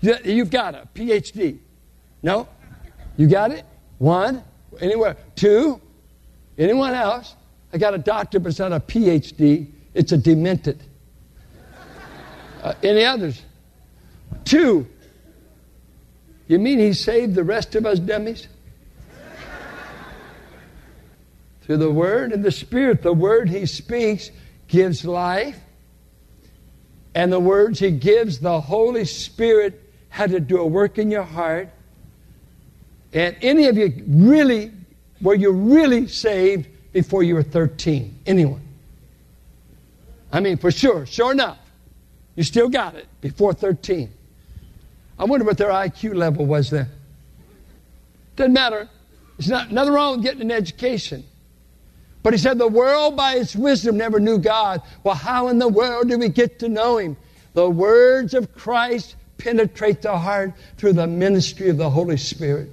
You've 0.00 0.50
got 0.50 0.74
a 0.74 0.88
PhD. 0.94 1.58
No? 2.22 2.48
You 3.16 3.28
got 3.28 3.52
it? 3.52 3.64
One. 3.98 4.42
Anywhere. 4.80 5.16
Two. 5.34 5.80
Anyone 6.58 6.94
else? 6.94 7.34
I 7.72 7.78
got 7.78 7.94
a 7.94 7.98
doctor, 7.98 8.38
but 8.38 8.50
it's 8.50 8.58
not 8.58 8.72
a 8.72 8.80
PhD. 8.80 9.68
It's 9.94 10.12
a 10.12 10.16
demented. 10.16 10.82
Uh, 12.62 12.74
any 12.82 13.04
others? 13.04 13.42
Two. 14.44 14.86
You 16.46 16.58
mean 16.58 16.78
he 16.78 16.92
saved 16.92 17.34
the 17.34 17.44
rest 17.44 17.74
of 17.74 17.86
us 17.86 17.98
dummies? 17.98 18.48
through 21.70 21.76
the 21.76 21.88
Word 21.88 22.32
and 22.32 22.44
the 22.44 22.50
Spirit. 22.50 23.00
The 23.00 23.12
Word 23.12 23.48
He 23.48 23.64
speaks 23.64 24.32
gives 24.66 25.04
life, 25.04 25.56
and 27.14 27.32
the 27.32 27.38
words 27.38 27.78
He 27.78 27.92
gives, 27.92 28.40
the 28.40 28.60
Holy 28.60 29.04
Spirit 29.04 29.80
had 30.08 30.30
to 30.30 30.40
do 30.40 30.58
a 30.58 30.66
work 30.66 30.98
in 30.98 31.12
your 31.12 31.22
heart. 31.22 31.68
And 33.12 33.36
any 33.42 33.66
of 33.66 33.76
you 33.76 34.04
really, 34.06 34.72
were 35.20 35.34
you 35.34 35.50
really 35.50 36.06
saved 36.06 36.68
before 36.92 37.22
you 37.22 37.34
were 37.34 37.42
13? 37.42 38.20
Anyone? 38.26 38.62
I 40.32 40.40
mean, 40.40 40.56
for 40.56 40.70
sure, 40.70 41.06
sure 41.06 41.32
enough. 41.32 41.58
You 42.36 42.44
still 42.44 42.68
got 42.68 42.94
it 42.94 43.06
before 43.20 43.52
13. 43.52 44.10
I 45.18 45.24
wonder 45.24 45.44
what 45.44 45.58
their 45.58 45.70
IQ 45.70 46.14
level 46.14 46.46
was 46.46 46.70
then. 46.70 46.88
Doesn't 48.36 48.52
matter. 48.52 48.88
There's 49.36 49.50
not, 49.50 49.72
nothing 49.72 49.92
wrong 49.92 50.16
with 50.16 50.24
getting 50.24 50.42
an 50.42 50.50
education. 50.50 51.24
But 52.22 52.32
he 52.32 52.38
said, 52.38 52.58
The 52.58 52.68
world 52.68 53.16
by 53.16 53.34
its 53.34 53.56
wisdom 53.56 53.96
never 53.96 54.20
knew 54.20 54.38
God. 54.38 54.82
Well, 55.02 55.14
how 55.14 55.48
in 55.48 55.58
the 55.58 55.68
world 55.68 56.08
do 56.08 56.18
we 56.18 56.28
get 56.28 56.58
to 56.60 56.68
know 56.68 56.98
him? 56.98 57.16
The 57.54 57.68
words 57.68 58.34
of 58.34 58.54
Christ 58.54 59.16
penetrate 59.38 60.02
the 60.02 60.16
heart 60.16 60.52
through 60.76 60.92
the 60.92 61.06
ministry 61.06 61.68
of 61.68 61.76
the 61.76 61.90
Holy 61.90 62.16
Spirit. 62.16 62.70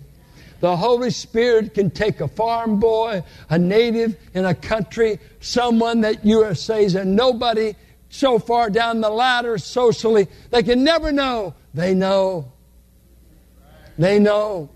The 0.59 0.75
Holy 0.75 1.11
Spirit 1.11 1.73
can 1.73 1.91
take 1.91 2.19
a 2.19 2.27
farm 2.27 2.79
boy, 2.79 3.23
a 3.49 3.59
native 3.59 4.17
in 4.33 4.45
a 4.45 4.55
country, 4.55 5.19
someone 5.39 6.01
that 6.01 6.25
you 6.25 6.43
are 6.43 6.55
saying 6.55 6.95
and 6.95 7.15
nobody 7.15 7.75
so 8.09 8.39
far 8.39 8.69
down 8.69 9.01
the 9.01 9.09
ladder 9.09 9.57
socially, 9.57 10.27
they 10.49 10.63
can 10.63 10.83
never 10.83 11.11
know. 11.11 11.53
They 11.73 11.93
know. 11.93 12.51
They 13.97 14.19
know. 14.19 14.69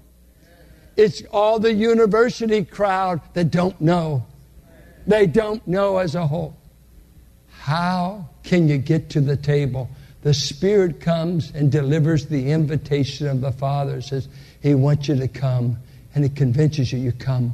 It's 0.97 1.23
all 1.31 1.59
the 1.59 1.73
university 1.73 2.63
crowd 2.65 3.21
that 3.33 3.51
don't 3.51 3.79
know. 3.79 4.25
They 5.07 5.25
don't 5.25 5.65
know 5.67 5.97
as 5.97 6.15
a 6.15 6.27
whole. 6.27 6.55
How 7.49 8.29
can 8.43 8.67
you 8.67 8.77
get 8.77 9.09
to 9.11 9.21
the 9.21 9.37
table? 9.37 9.89
The 10.21 10.33
Spirit 10.33 11.01
comes 11.01 11.51
and 11.51 11.71
delivers 11.71 12.27
the 12.27 12.51
invitation 12.51 13.27
of 13.27 13.41
the 13.41 13.51
Father. 13.51 14.01
Says, 14.01 14.27
He 14.61 14.75
wants 14.75 15.07
you 15.07 15.15
to 15.15 15.27
come. 15.27 15.77
And 16.13 16.23
He 16.23 16.29
convinces 16.29 16.91
you, 16.91 16.99
you 16.99 17.11
come. 17.11 17.53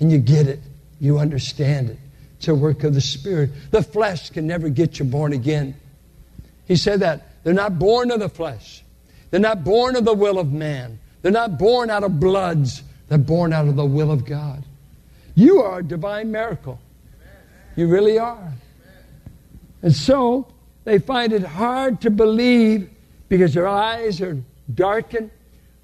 And 0.00 0.10
you 0.10 0.18
get 0.18 0.46
it. 0.46 0.60
You 1.00 1.18
understand 1.18 1.90
it. 1.90 1.98
It's 2.38 2.48
a 2.48 2.54
work 2.54 2.84
of 2.84 2.94
the 2.94 3.00
Spirit. 3.00 3.50
The 3.70 3.82
flesh 3.82 4.30
can 4.30 4.46
never 4.46 4.68
get 4.68 4.98
you 4.98 5.04
born 5.04 5.32
again. 5.32 5.74
He 6.66 6.76
said 6.76 7.00
that. 7.00 7.24
They're 7.44 7.54
not 7.54 7.78
born 7.78 8.10
of 8.10 8.20
the 8.20 8.28
flesh. 8.28 8.82
They're 9.30 9.40
not 9.40 9.64
born 9.64 9.96
of 9.96 10.04
the 10.04 10.14
will 10.14 10.38
of 10.38 10.52
man. 10.52 10.98
They're 11.22 11.32
not 11.32 11.58
born 11.58 11.90
out 11.90 12.04
of 12.04 12.20
bloods. 12.20 12.82
They're 13.08 13.18
born 13.18 13.52
out 13.52 13.68
of 13.68 13.76
the 13.76 13.84
will 13.84 14.10
of 14.10 14.24
God. 14.24 14.64
You 15.34 15.62
are 15.62 15.80
a 15.80 15.82
divine 15.82 16.30
miracle. 16.30 16.80
You 17.76 17.86
really 17.86 18.18
are. 18.18 18.52
And 19.82 19.94
so 19.94 20.46
they 20.88 20.98
find 20.98 21.34
it 21.34 21.42
hard 21.42 22.00
to 22.00 22.08
believe 22.08 22.88
because 23.28 23.52
their 23.52 23.68
eyes 23.68 24.22
are 24.22 24.42
darkened. 24.74 25.30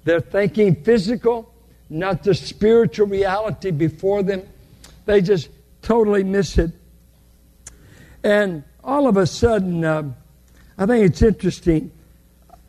They're 0.03 0.19
thinking 0.19 0.83
physical, 0.83 1.53
not 1.91 2.23
the 2.23 2.33
spiritual 2.33 3.05
reality 3.05 3.69
before 3.69 4.23
them. 4.23 4.41
They 5.05 5.21
just 5.21 5.49
totally 5.83 6.23
miss 6.23 6.57
it. 6.57 6.71
And 8.23 8.63
all 8.83 9.07
of 9.07 9.17
a 9.17 9.27
sudden, 9.27 9.85
uh, 9.85 10.11
I 10.75 10.87
think 10.87 11.05
it's 11.05 11.21
interesting. 11.21 11.91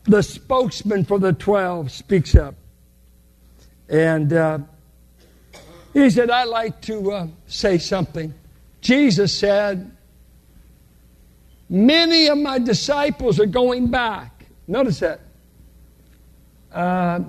The 0.04 0.22
spokesman 0.22 1.06
for 1.06 1.18
the 1.18 1.32
12 1.32 1.90
speaks 1.90 2.34
up. 2.34 2.54
And 3.88 4.30
uh, 4.34 4.58
He 5.94 6.10
said, 6.10 6.28
I'd 6.28 6.48
like 6.48 6.82
to 6.82 7.12
uh, 7.12 7.26
say 7.46 7.78
something. 7.78 8.34
Jesus 8.82 9.32
said, 9.32 9.95
Many 11.68 12.28
of 12.28 12.38
my 12.38 12.58
disciples 12.58 13.40
are 13.40 13.46
going 13.46 13.88
back. 13.88 14.46
Notice 14.68 15.00
that. 15.00 15.20
Uh, 16.72 17.20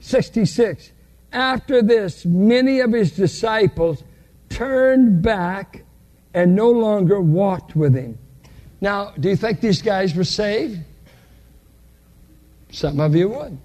66. 0.00 0.92
After 1.32 1.82
this, 1.82 2.24
many 2.24 2.80
of 2.80 2.92
his 2.92 3.12
disciples 3.12 4.04
turned 4.48 5.22
back 5.22 5.82
and 6.32 6.54
no 6.54 6.70
longer 6.70 7.20
walked 7.20 7.74
with 7.74 7.94
him. 7.94 8.18
Now, 8.80 9.12
do 9.18 9.28
you 9.28 9.36
think 9.36 9.60
these 9.60 9.82
guys 9.82 10.14
were 10.14 10.24
saved? 10.24 10.80
Some 12.70 13.00
of 13.00 13.14
you 13.14 13.28
would. 13.30 13.58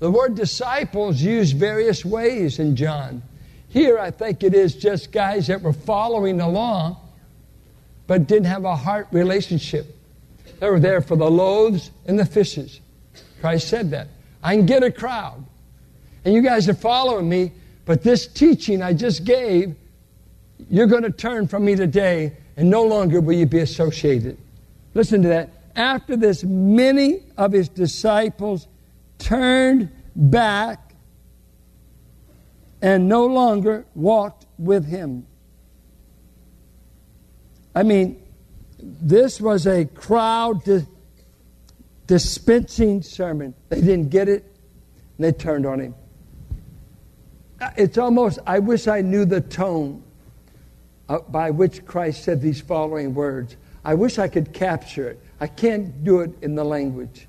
The 0.00 0.10
word 0.10 0.34
disciples 0.34 1.20
used 1.20 1.56
various 1.56 2.04
ways 2.04 2.58
in 2.58 2.76
John. 2.76 3.22
Here, 3.68 3.98
I 3.98 4.10
think 4.10 4.42
it 4.42 4.54
is 4.54 4.74
just 4.74 5.12
guys 5.12 5.46
that 5.46 5.62
were 5.62 5.72
following 5.72 6.40
along 6.40 6.96
but 8.06 8.26
didn't 8.26 8.46
have 8.46 8.64
a 8.64 8.76
heart 8.76 9.08
relationship. 9.10 9.96
They 10.60 10.68
were 10.68 10.80
there 10.80 11.00
for 11.00 11.16
the 11.16 11.30
loaves 11.30 11.90
and 12.06 12.18
the 12.18 12.26
fishes. 12.26 12.80
Christ 13.40 13.68
said 13.68 13.90
that. 13.90 14.08
I 14.42 14.56
can 14.56 14.66
get 14.66 14.82
a 14.82 14.90
crowd, 14.90 15.44
and 16.24 16.34
you 16.34 16.42
guys 16.42 16.68
are 16.68 16.74
following 16.74 17.28
me, 17.28 17.52
but 17.84 18.02
this 18.02 18.26
teaching 18.26 18.82
I 18.82 18.92
just 18.92 19.24
gave, 19.24 19.74
you're 20.70 20.86
going 20.86 21.02
to 21.02 21.10
turn 21.10 21.48
from 21.48 21.64
me 21.64 21.74
today, 21.74 22.36
and 22.56 22.70
no 22.70 22.84
longer 22.84 23.20
will 23.20 23.34
you 23.34 23.46
be 23.46 23.60
associated. 23.60 24.38
Listen 24.94 25.22
to 25.22 25.28
that. 25.28 25.50
After 25.76 26.16
this, 26.16 26.44
many 26.44 27.20
of 27.36 27.52
his 27.52 27.68
disciples 27.68 28.68
turned 29.18 29.90
back 30.14 30.94
and 32.80 33.08
no 33.08 33.26
longer 33.26 33.86
walked 33.94 34.46
with 34.58 34.86
him. 34.86 35.26
I 37.74 37.82
mean, 37.82 38.22
this 38.78 39.40
was 39.40 39.66
a 39.66 39.84
crowd 39.84 40.64
di- 40.64 40.86
dispensing 42.06 43.02
sermon. 43.02 43.54
They 43.68 43.80
didn't 43.80 44.10
get 44.10 44.28
it, 44.28 44.44
and 45.16 45.24
they 45.24 45.32
turned 45.32 45.66
on 45.66 45.80
him. 45.80 45.94
Uh, 47.60 47.70
it's 47.76 47.98
almost, 47.98 48.38
I 48.46 48.58
wish 48.58 48.86
I 48.86 49.00
knew 49.00 49.24
the 49.24 49.40
tone 49.40 50.02
uh, 51.08 51.18
by 51.20 51.50
which 51.50 51.84
Christ 51.84 52.24
said 52.24 52.40
these 52.40 52.60
following 52.60 53.14
words. 53.14 53.56
I 53.84 53.94
wish 53.94 54.18
I 54.18 54.28
could 54.28 54.52
capture 54.52 55.08
it. 55.10 55.20
I 55.40 55.46
can't 55.46 56.04
do 56.04 56.20
it 56.20 56.30
in 56.42 56.54
the 56.54 56.64
language. 56.64 57.26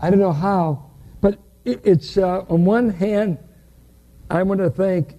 I 0.00 0.10
don't 0.10 0.18
know 0.18 0.32
how, 0.32 0.90
but 1.20 1.38
it, 1.64 1.80
it's, 1.84 2.16
uh, 2.16 2.44
on 2.48 2.64
one 2.64 2.90
hand, 2.90 3.38
I 4.30 4.42
want 4.42 4.60
to 4.60 4.70
think 4.70 5.18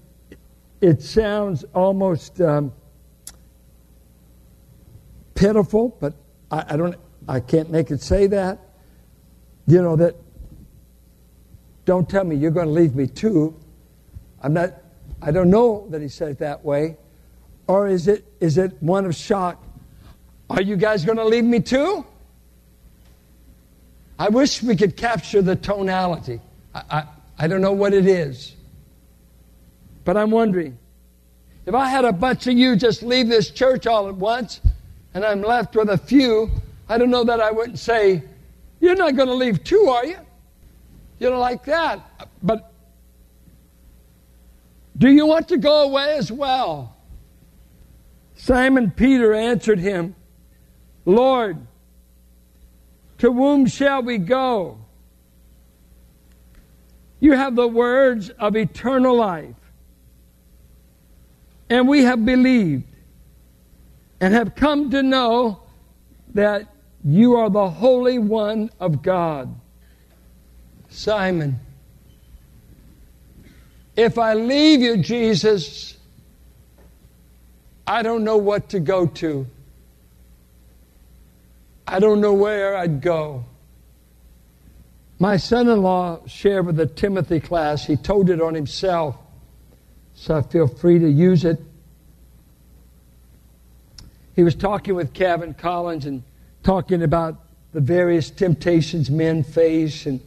it 0.81 1.01
sounds 1.01 1.63
almost. 1.73 2.41
Um, 2.41 2.73
pitiful, 5.43 5.97
but 5.99 6.13
I, 6.49 6.63
I 6.69 6.77
don't 6.77 6.95
I 7.27 7.39
can't 7.39 7.69
make 7.69 7.91
it 7.91 8.01
say 8.01 8.27
that. 8.27 8.59
You 9.67 9.81
know 9.81 9.95
that 9.97 10.15
don't 11.85 12.09
tell 12.09 12.23
me 12.23 12.35
you're 12.35 12.51
going 12.51 12.67
to 12.67 12.71
leave 12.71 12.95
me 12.95 13.07
too. 13.07 13.53
I'm 14.41 14.53
not 14.53 14.73
I 15.21 15.31
don't 15.31 15.49
know 15.49 15.87
that 15.89 16.01
he 16.01 16.07
said 16.07 16.29
it 16.29 16.39
that 16.39 16.63
way. 16.63 16.97
Or 17.67 17.87
is 17.87 18.07
it 18.07 18.25
is 18.39 18.57
it 18.57 18.71
one 18.81 19.05
of 19.05 19.15
shock? 19.15 19.61
Are 20.49 20.61
you 20.61 20.77
guys 20.77 21.03
going 21.03 21.17
to 21.17 21.25
leave 21.25 21.43
me 21.43 21.59
too? 21.59 22.05
I 24.19 24.29
wish 24.29 24.61
we 24.63 24.75
could 24.75 24.95
capture 24.95 25.41
the 25.41 25.55
tonality. 25.55 26.39
I, 26.73 26.83
I, 26.89 27.03
I 27.39 27.47
don't 27.47 27.61
know 27.61 27.71
what 27.71 27.93
it 27.93 28.05
is. 28.05 28.55
But 30.05 30.15
I'm 30.17 30.31
wondering 30.31 30.77
if 31.65 31.73
I 31.73 31.89
had 31.89 32.05
a 32.05 32.13
bunch 32.13 32.47
of 32.47 32.53
you 32.53 32.75
just 32.75 33.03
leave 33.03 33.27
this 33.27 33.49
church 33.49 33.87
all 33.87 34.07
at 34.07 34.15
once, 34.15 34.61
and 35.13 35.23
I'm 35.23 35.41
left 35.41 35.75
with 35.75 35.89
a 35.89 35.97
few, 35.97 36.49
I 36.89 36.97
don't 36.97 37.09
know 37.09 37.23
that 37.23 37.39
I 37.39 37.51
wouldn't 37.51 37.79
say, 37.79 38.23
You're 38.79 38.95
not 38.95 39.15
going 39.15 39.27
to 39.27 39.35
leave 39.35 39.63
too, 39.63 39.87
are 39.87 40.05
you? 40.05 40.17
You 41.19 41.29
know, 41.29 41.39
like 41.39 41.63
that. 41.65 41.99
But 42.41 42.71
do 44.97 45.09
you 45.09 45.25
want 45.25 45.47
to 45.49 45.57
go 45.57 45.83
away 45.83 46.15
as 46.15 46.31
well? 46.31 46.95
Simon 48.35 48.91
Peter 48.91 49.33
answered 49.33 49.79
him, 49.79 50.15
Lord, 51.05 51.57
to 53.19 53.31
whom 53.31 53.65
shall 53.65 54.03
we 54.03 54.17
go? 54.17 54.79
You 57.19 57.33
have 57.33 57.55
the 57.55 57.67
words 57.67 58.29
of 58.31 58.57
eternal 58.57 59.15
life, 59.15 59.55
and 61.69 61.87
we 61.87 62.03
have 62.03 62.25
believed 62.25 62.83
and 64.23 64.33
have 64.33 64.55
come 64.55 64.89
to 64.89 65.03
know 65.03 65.59
that 66.33 66.73
you 67.03 67.35
are 67.35 67.49
the 67.49 67.69
Holy 67.69 68.19
One 68.19 68.69
of 68.79 69.01
God. 69.01 69.53
Simon, 70.87 71.59
if 73.97 74.17
I 74.17 74.33
leave 74.33 74.79
you, 74.79 74.95
Jesus, 74.95 75.97
I 77.85 78.01
don't 78.01 78.23
know 78.23 78.37
what 78.37 78.69
to 78.69 78.79
go 78.79 79.07
to. 79.07 79.45
I 81.85 81.99
don't 81.99 82.21
know 82.21 82.33
where 82.33 82.77
I'd 82.77 83.01
go. 83.01 83.43
My 85.19 85.35
son 85.35 85.67
in 85.67 85.81
law 85.81 86.25
shared 86.27 86.65
with 86.65 86.77
the 86.77 86.85
Timothy 86.85 87.41
class, 87.41 87.85
he 87.85 87.97
told 87.97 88.29
it 88.29 88.41
on 88.41 88.53
himself, 88.53 89.17
so 90.13 90.37
I 90.37 90.43
feel 90.43 90.69
free 90.69 90.97
to 90.97 91.09
use 91.09 91.43
it 91.43 91.59
he 94.35 94.43
was 94.43 94.55
talking 94.55 94.95
with 94.95 95.13
Kevin 95.13 95.53
Collins 95.53 96.05
and 96.05 96.23
talking 96.63 97.03
about 97.03 97.37
the 97.73 97.81
various 97.81 98.29
temptations 98.29 99.09
men 99.09 99.43
face, 99.43 100.05
and 100.05 100.19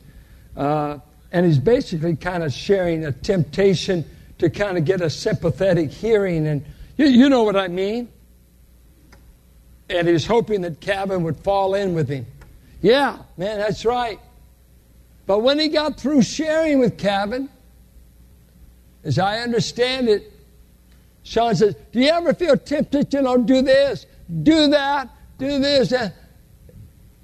uh, 0.56 0.98
and 1.32 1.46
he's 1.46 1.58
basically 1.58 2.16
kind 2.16 2.42
of 2.42 2.52
sharing 2.52 3.04
a 3.04 3.12
temptation 3.12 4.04
to 4.38 4.50
kind 4.50 4.76
of 4.76 4.84
get 4.84 5.00
a 5.00 5.10
sympathetic 5.10 5.90
hearing, 5.90 6.46
and 6.46 6.64
you, 6.96 7.06
you 7.06 7.28
know 7.28 7.42
what 7.42 7.56
I 7.56 7.68
mean. 7.68 8.08
And 9.88 10.06
he 10.06 10.12
was 10.12 10.26
hoping 10.26 10.62
that 10.62 10.80
Kevin 10.80 11.22
would 11.22 11.36
fall 11.38 11.74
in 11.74 11.94
with 11.94 12.08
him. 12.08 12.26
Yeah, 12.82 13.18
man, 13.36 13.58
that's 13.58 13.84
right. 13.84 14.18
But 15.26 15.40
when 15.40 15.58
he 15.58 15.68
got 15.68 15.98
through 15.98 16.22
sharing 16.22 16.78
with 16.78 16.98
Kevin, 16.98 17.48
as 19.04 19.18
I 19.18 19.38
understand 19.38 20.08
it, 20.08 20.32
Sean 21.26 21.56
says, 21.56 21.74
Do 21.90 21.98
you 21.98 22.08
ever 22.08 22.32
feel 22.32 22.56
tempted, 22.56 23.12
you 23.12 23.20
know, 23.20 23.36
do 23.36 23.60
this, 23.60 24.06
do 24.44 24.68
that, 24.68 25.10
do 25.38 25.58
this? 25.58 25.92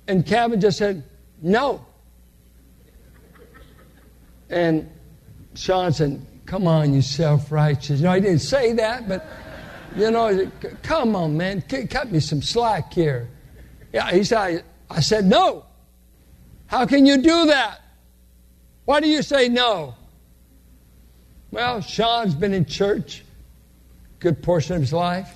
And 0.08 0.26
Kevin 0.26 0.60
just 0.60 0.78
said, 0.78 1.04
No. 1.40 1.86
And 4.50 4.90
Sean 5.54 5.92
said, 5.92 6.20
Come 6.46 6.66
on, 6.66 6.92
you 6.92 7.00
self 7.00 7.52
righteous. 7.52 8.00
You 8.00 8.06
know, 8.06 8.14
he 8.14 8.20
didn't 8.20 8.40
say 8.40 8.72
that, 8.72 9.08
but, 9.08 9.24
you 9.96 10.10
know, 10.10 10.50
come 10.82 11.14
on, 11.14 11.36
man, 11.36 11.62
cut 11.62 12.10
me 12.10 12.18
some 12.18 12.42
slack 12.42 12.92
here. 12.92 13.28
Yeah, 13.92 14.10
he 14.10 14.24
said, 14.24 14.64
I 14.90 14.98
said, 14.98 15.26
No. 15.26 15.64
How 16.66 16.86
can 16.86 17.06
you 17.06 17.18
do 17.18 17.46
that? 17.46 17.80
Why 18.84 18.98
do 18.98 19.06
you 19.06 19.22
say 19.22 19.48
no? 19.48 19.94
Well, 21.52 21.80
Sean's 21.82 22.34
been 22.34 22.52
in 22.52 22.64
church 22.64 23.22
good 24.22 24.40
portion 24.40 24.76
of 24.76 24.80
his 24.80 24.92
life. 24.92 25.34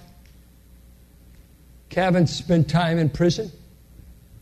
Kevin 1.89 2.27
spent 2.27 2.71
time 2.71 2.99
in 2.99 3.11
prison, 3.11 3.51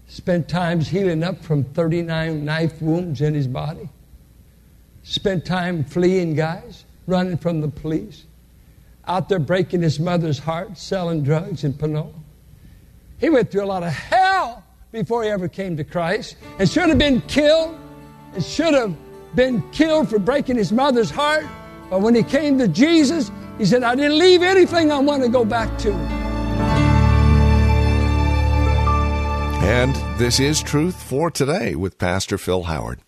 spent 0.07 0.49
times 0.49 0.87
healing 0.87 1.25
up 1.25 1.43
from 1.43 1.65
39 1.65 2.45
knife 2.45 2.81
wounds 2.83 3.23
in 3.23 3.33
his 3.33 3.47
body, 3.47 3.89
spent 5.03 5.47
time 5.47 5.83
fleeing 5.83 6.35
guys, 6.35 6.85
running 7.07 7.39
from 7.39 7.63
the 7.63 7.69
police, 7.69 8.25
out 9.07 9.31
there 9.31 9.39
breaking 9.39 9.81
his 9.81 9.99
mother's 9.99 10.39
heart, 10.39 10.77
selling 10.77 11.23
drugs 11.23 11.65
in 11.65 11.73
Pinole. 11.73 12.15
He 13.19 13.31
went 13.31 13.51
through 13.51 13.65
a 13.65 13.67
lot 13.67 13.83
of 13.83 13.93
hell 13.93 14.63
before 14.93 15.23
he 15.23 15.31
ever 15.31 15.49
came 15.49 15.77
to 15.79 15.85
Christ 15.85 16.37
and 16.59 16.69
should 16.69 16.89
have 16.91 16.99
been 16.99 17.23
killed 17.23 17.79
and 18.35 18.45
should 18.45 18.75
have 18.75 18.95
been 19.35 19.63
killed 19.71 20.11
for 20.11 20.19
breaking 20.19 20.57
his 20.57 20.71
mother's 20.71 21.11
heart. 21.11 21.47
But 21.89 22.01
when 22.01 22.15
he 22.15 22.23
came 22.23 22.59
to 22.59 22.69
Jesus, 22.69 23.31
he 23.59 23.65
said, 23.65 23.83
I 23.83 23.95
didn't 23.95 24.19
leave 24.19 24.43
anything 24.43 24.91
I 24.91 24.99
want 24.99 25.23
to 25.23 25.29
go 25.29 25.45
back 25.45 25.77
to. 25.79 25.93
And 29.65 29.95
this 30.19 30.41
is 30.41 30.63
Truth 30.63 31.03
for 31.03 31.31
Today 31.31 31.75
with 31.75 31.99
Pastor 31.99 32.37
Phil 32.37 32.65
Howard. 32.65 33.01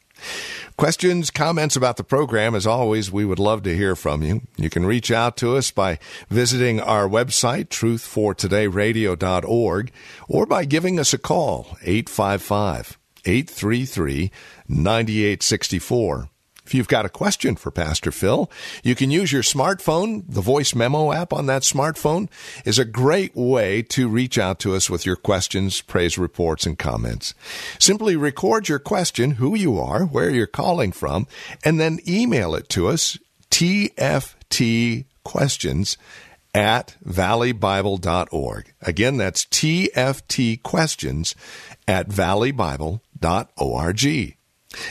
Questions, 0.76 1.30
comments 1.30 1.74
about 1.74 1.96
the 1.96 2.04
program, 2.04 2.54
as 2.54 2.66
always, 2.66 3.11
we 3.11 3.24
would 3.24 3.38
love 3.38 3.62
to 3.62 3.74
hear 3.74 3.96
from 3.96 4.22
you. 4.22 4.42
You 4.56 4.68
can 4.68 4.85
reach 4.85 5.11
out 5.11 5.38
to 5.38 5.56
us 5.56 5.70
by 5.70 5.98
visiting 6.28 6.80
our 6.80 7.09
website, 7.09 7.68
truthfortodayradio.org, 7.68 9.92
or 10.28 10.46
by 10.46 10.66
giving 10.66 10.98
us 10.98 11.14
a 11.14 11.18
call, 11.18 11.78
855 11.82 12.98
833 13.24 14.30
9864. 14.68 16.28
If 16.66 16.74
you've 16.74 16.88
got 16.88 17.07
a 17.07 17.09
question 17.09 17.55
for 17.55 17.70
Pastor 17.70 18.11
Phil, 18.11 18.50
you 18.83 18.96
can 18.96 19.12
use 19.12 19.31
your 19.31 19.42
smartphone. 19.42 20.24
The 20.29 20.40
voice 20.40 20.74
memo 20.74 21.12
app 21.12 21.33
on 21.33 21.46
that 21.46 21.62
smartphone 21.62 22.29
is 22.64 22.76
a 22.76 22.85
great 22.85 23.37
way 23.37 23.83
to 23.83 24.09
reach 24.09 24.37
out 24.37 24.59
to 24.61 24.74
us 24.74 24.90
with 24.90 25.07
your 25.07 25.14
questions, 25.14 25.81
praise 25.81 26.18
reports, 26.18 26.66
and 26.66 26.76
comments. 26.76 27.35
Simply 27.79 28.16
record 28.16 28.68
your 28.68 28.81
question, 28.81 29.33
who 29.33 29.55
you 29.55 29.79
are, 29.79 30.05
where 30.05 30.29
you're 30.29 30.48
calling 30.48 30.90
from, 30.90 31.29
and 31.64 31.79
then 31.79 32.00
email 32.09 32.57
it 32.57 32.68
to 32.70 32.88
us, 32.88 33.16
TFT 33.52 35.05
questions 35.22 35.96
at 36.52 36.96
valleybible.org. 37.07 38.72
Again, 38.83 39.18
that's 39.18 39.44
TFT 39.44 40.61
questions 40.64 41.37
at 41.87 42.09
valleybible.org. 42.09 44.36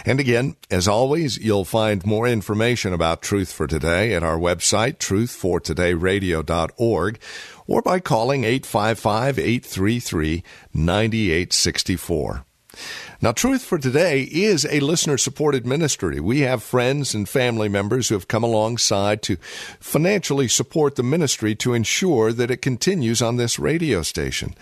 And 0.06 0.20
again, 0.20 0.56
as 0.70 0.88
always, 0.88 1.38
you'll 1.38 1.66
find 1.66 2.06
more 2.06 2.28
information 2.28 2.94
about 2.94 3.22
Truth 3.22 3.52
for 3.52 3.68
Today 3.68 4.14
at 4.14 4.24
our 4.24 4.38
website, 4.38 4.98
truthfortodayradio.org, 4.98 7.20
or 7.68 7.82
by 7.82 8.00
calling 8.00 8.44
855 8.44 9.40
833 9.40 10.44
9864. 10.74 12.46
Now, 13.22 13.32
Truth 13.32 13.64
for 13.64 13.78
Today 13.78 14.24
is 14.24 14.66
a 14.66 14.82
listener 14.82 15.18
supported 15.18 15.66
ministry. 15.66 16.20
We 16.20 16.42
have 16.42 16.62
friends 16.62 17.16
and 17.16 17.28
family 17.28 17.70
members 17.70 18.10
who 18.10 18.16
have 18.16 18.28
come 18.28 18.44
alongside 18.44 19.22
to 19.24 19.38
financially 19.80 20.48
support 20.48 20.96
the 20.96 21.04
ministry 21.04 21.56
to 21.56 21.74
ensure 21.74 22.34
that 22.34 22.52
it 22.52 22.62
continues 22.62 23.22
on 23.22 23.38
this 23.38 23.58
radio 23.58 24.02
station. 24.02 24.56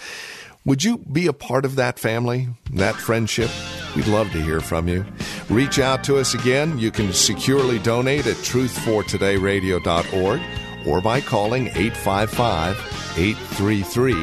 Would 0.65 0.83
you 0.83 0.97
be 0.99 1.27
a 1.27 1.33
part 1.33 1.65
of 1.65 1.75
that 1.75 1.99
family, 1.99 2.47
that 2.71 2.95
friendship? 2.95 3.49
We'd 3.97 4.07
love 4.07 4.31
to 4.31 4.41
hear 4.41 4.61
from 4.61 4.87
you. 4.87 5.05
Reach 5.49 5.77
out 5.77 6.05
to 6.05 6.15
us 6.17 6.33
again. 6.33 6.79
You 6.79 6.89
can 6.89 7.11
securely 7.11 7.79
donate 7.79 8.27
at 8.27 8.37
truthfortodayradio.org 8.37 10.41
or 10.87 11.01
by 11.01 11.19
calling 11.19 11.67
855 11.67 12.77
833 13.17 14.13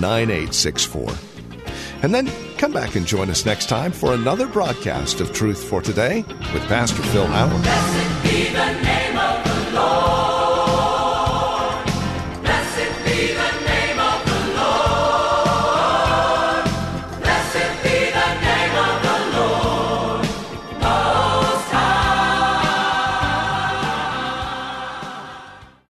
9864. 0.00 1.12
And 2.02 2.12
then 2.12 2.28
come 2.58 2.72
back 2.72 2.96
and 2.96 3.06
join 3.06 3.30
us 3.30 3.46
next 3.46 3.68
time 3.68 3.92
for 3.92 4.14
another 4.14 4.48
broadcast 4.48 5.20
of 5.20 5.32
Truth 5.32 5.62
for 5.62 5.80
Today 5.80 6.24
with 6.52 6.66
Pastor 6.66 7.04
Phil 7.04 7.26
Howard. 7.26 7.64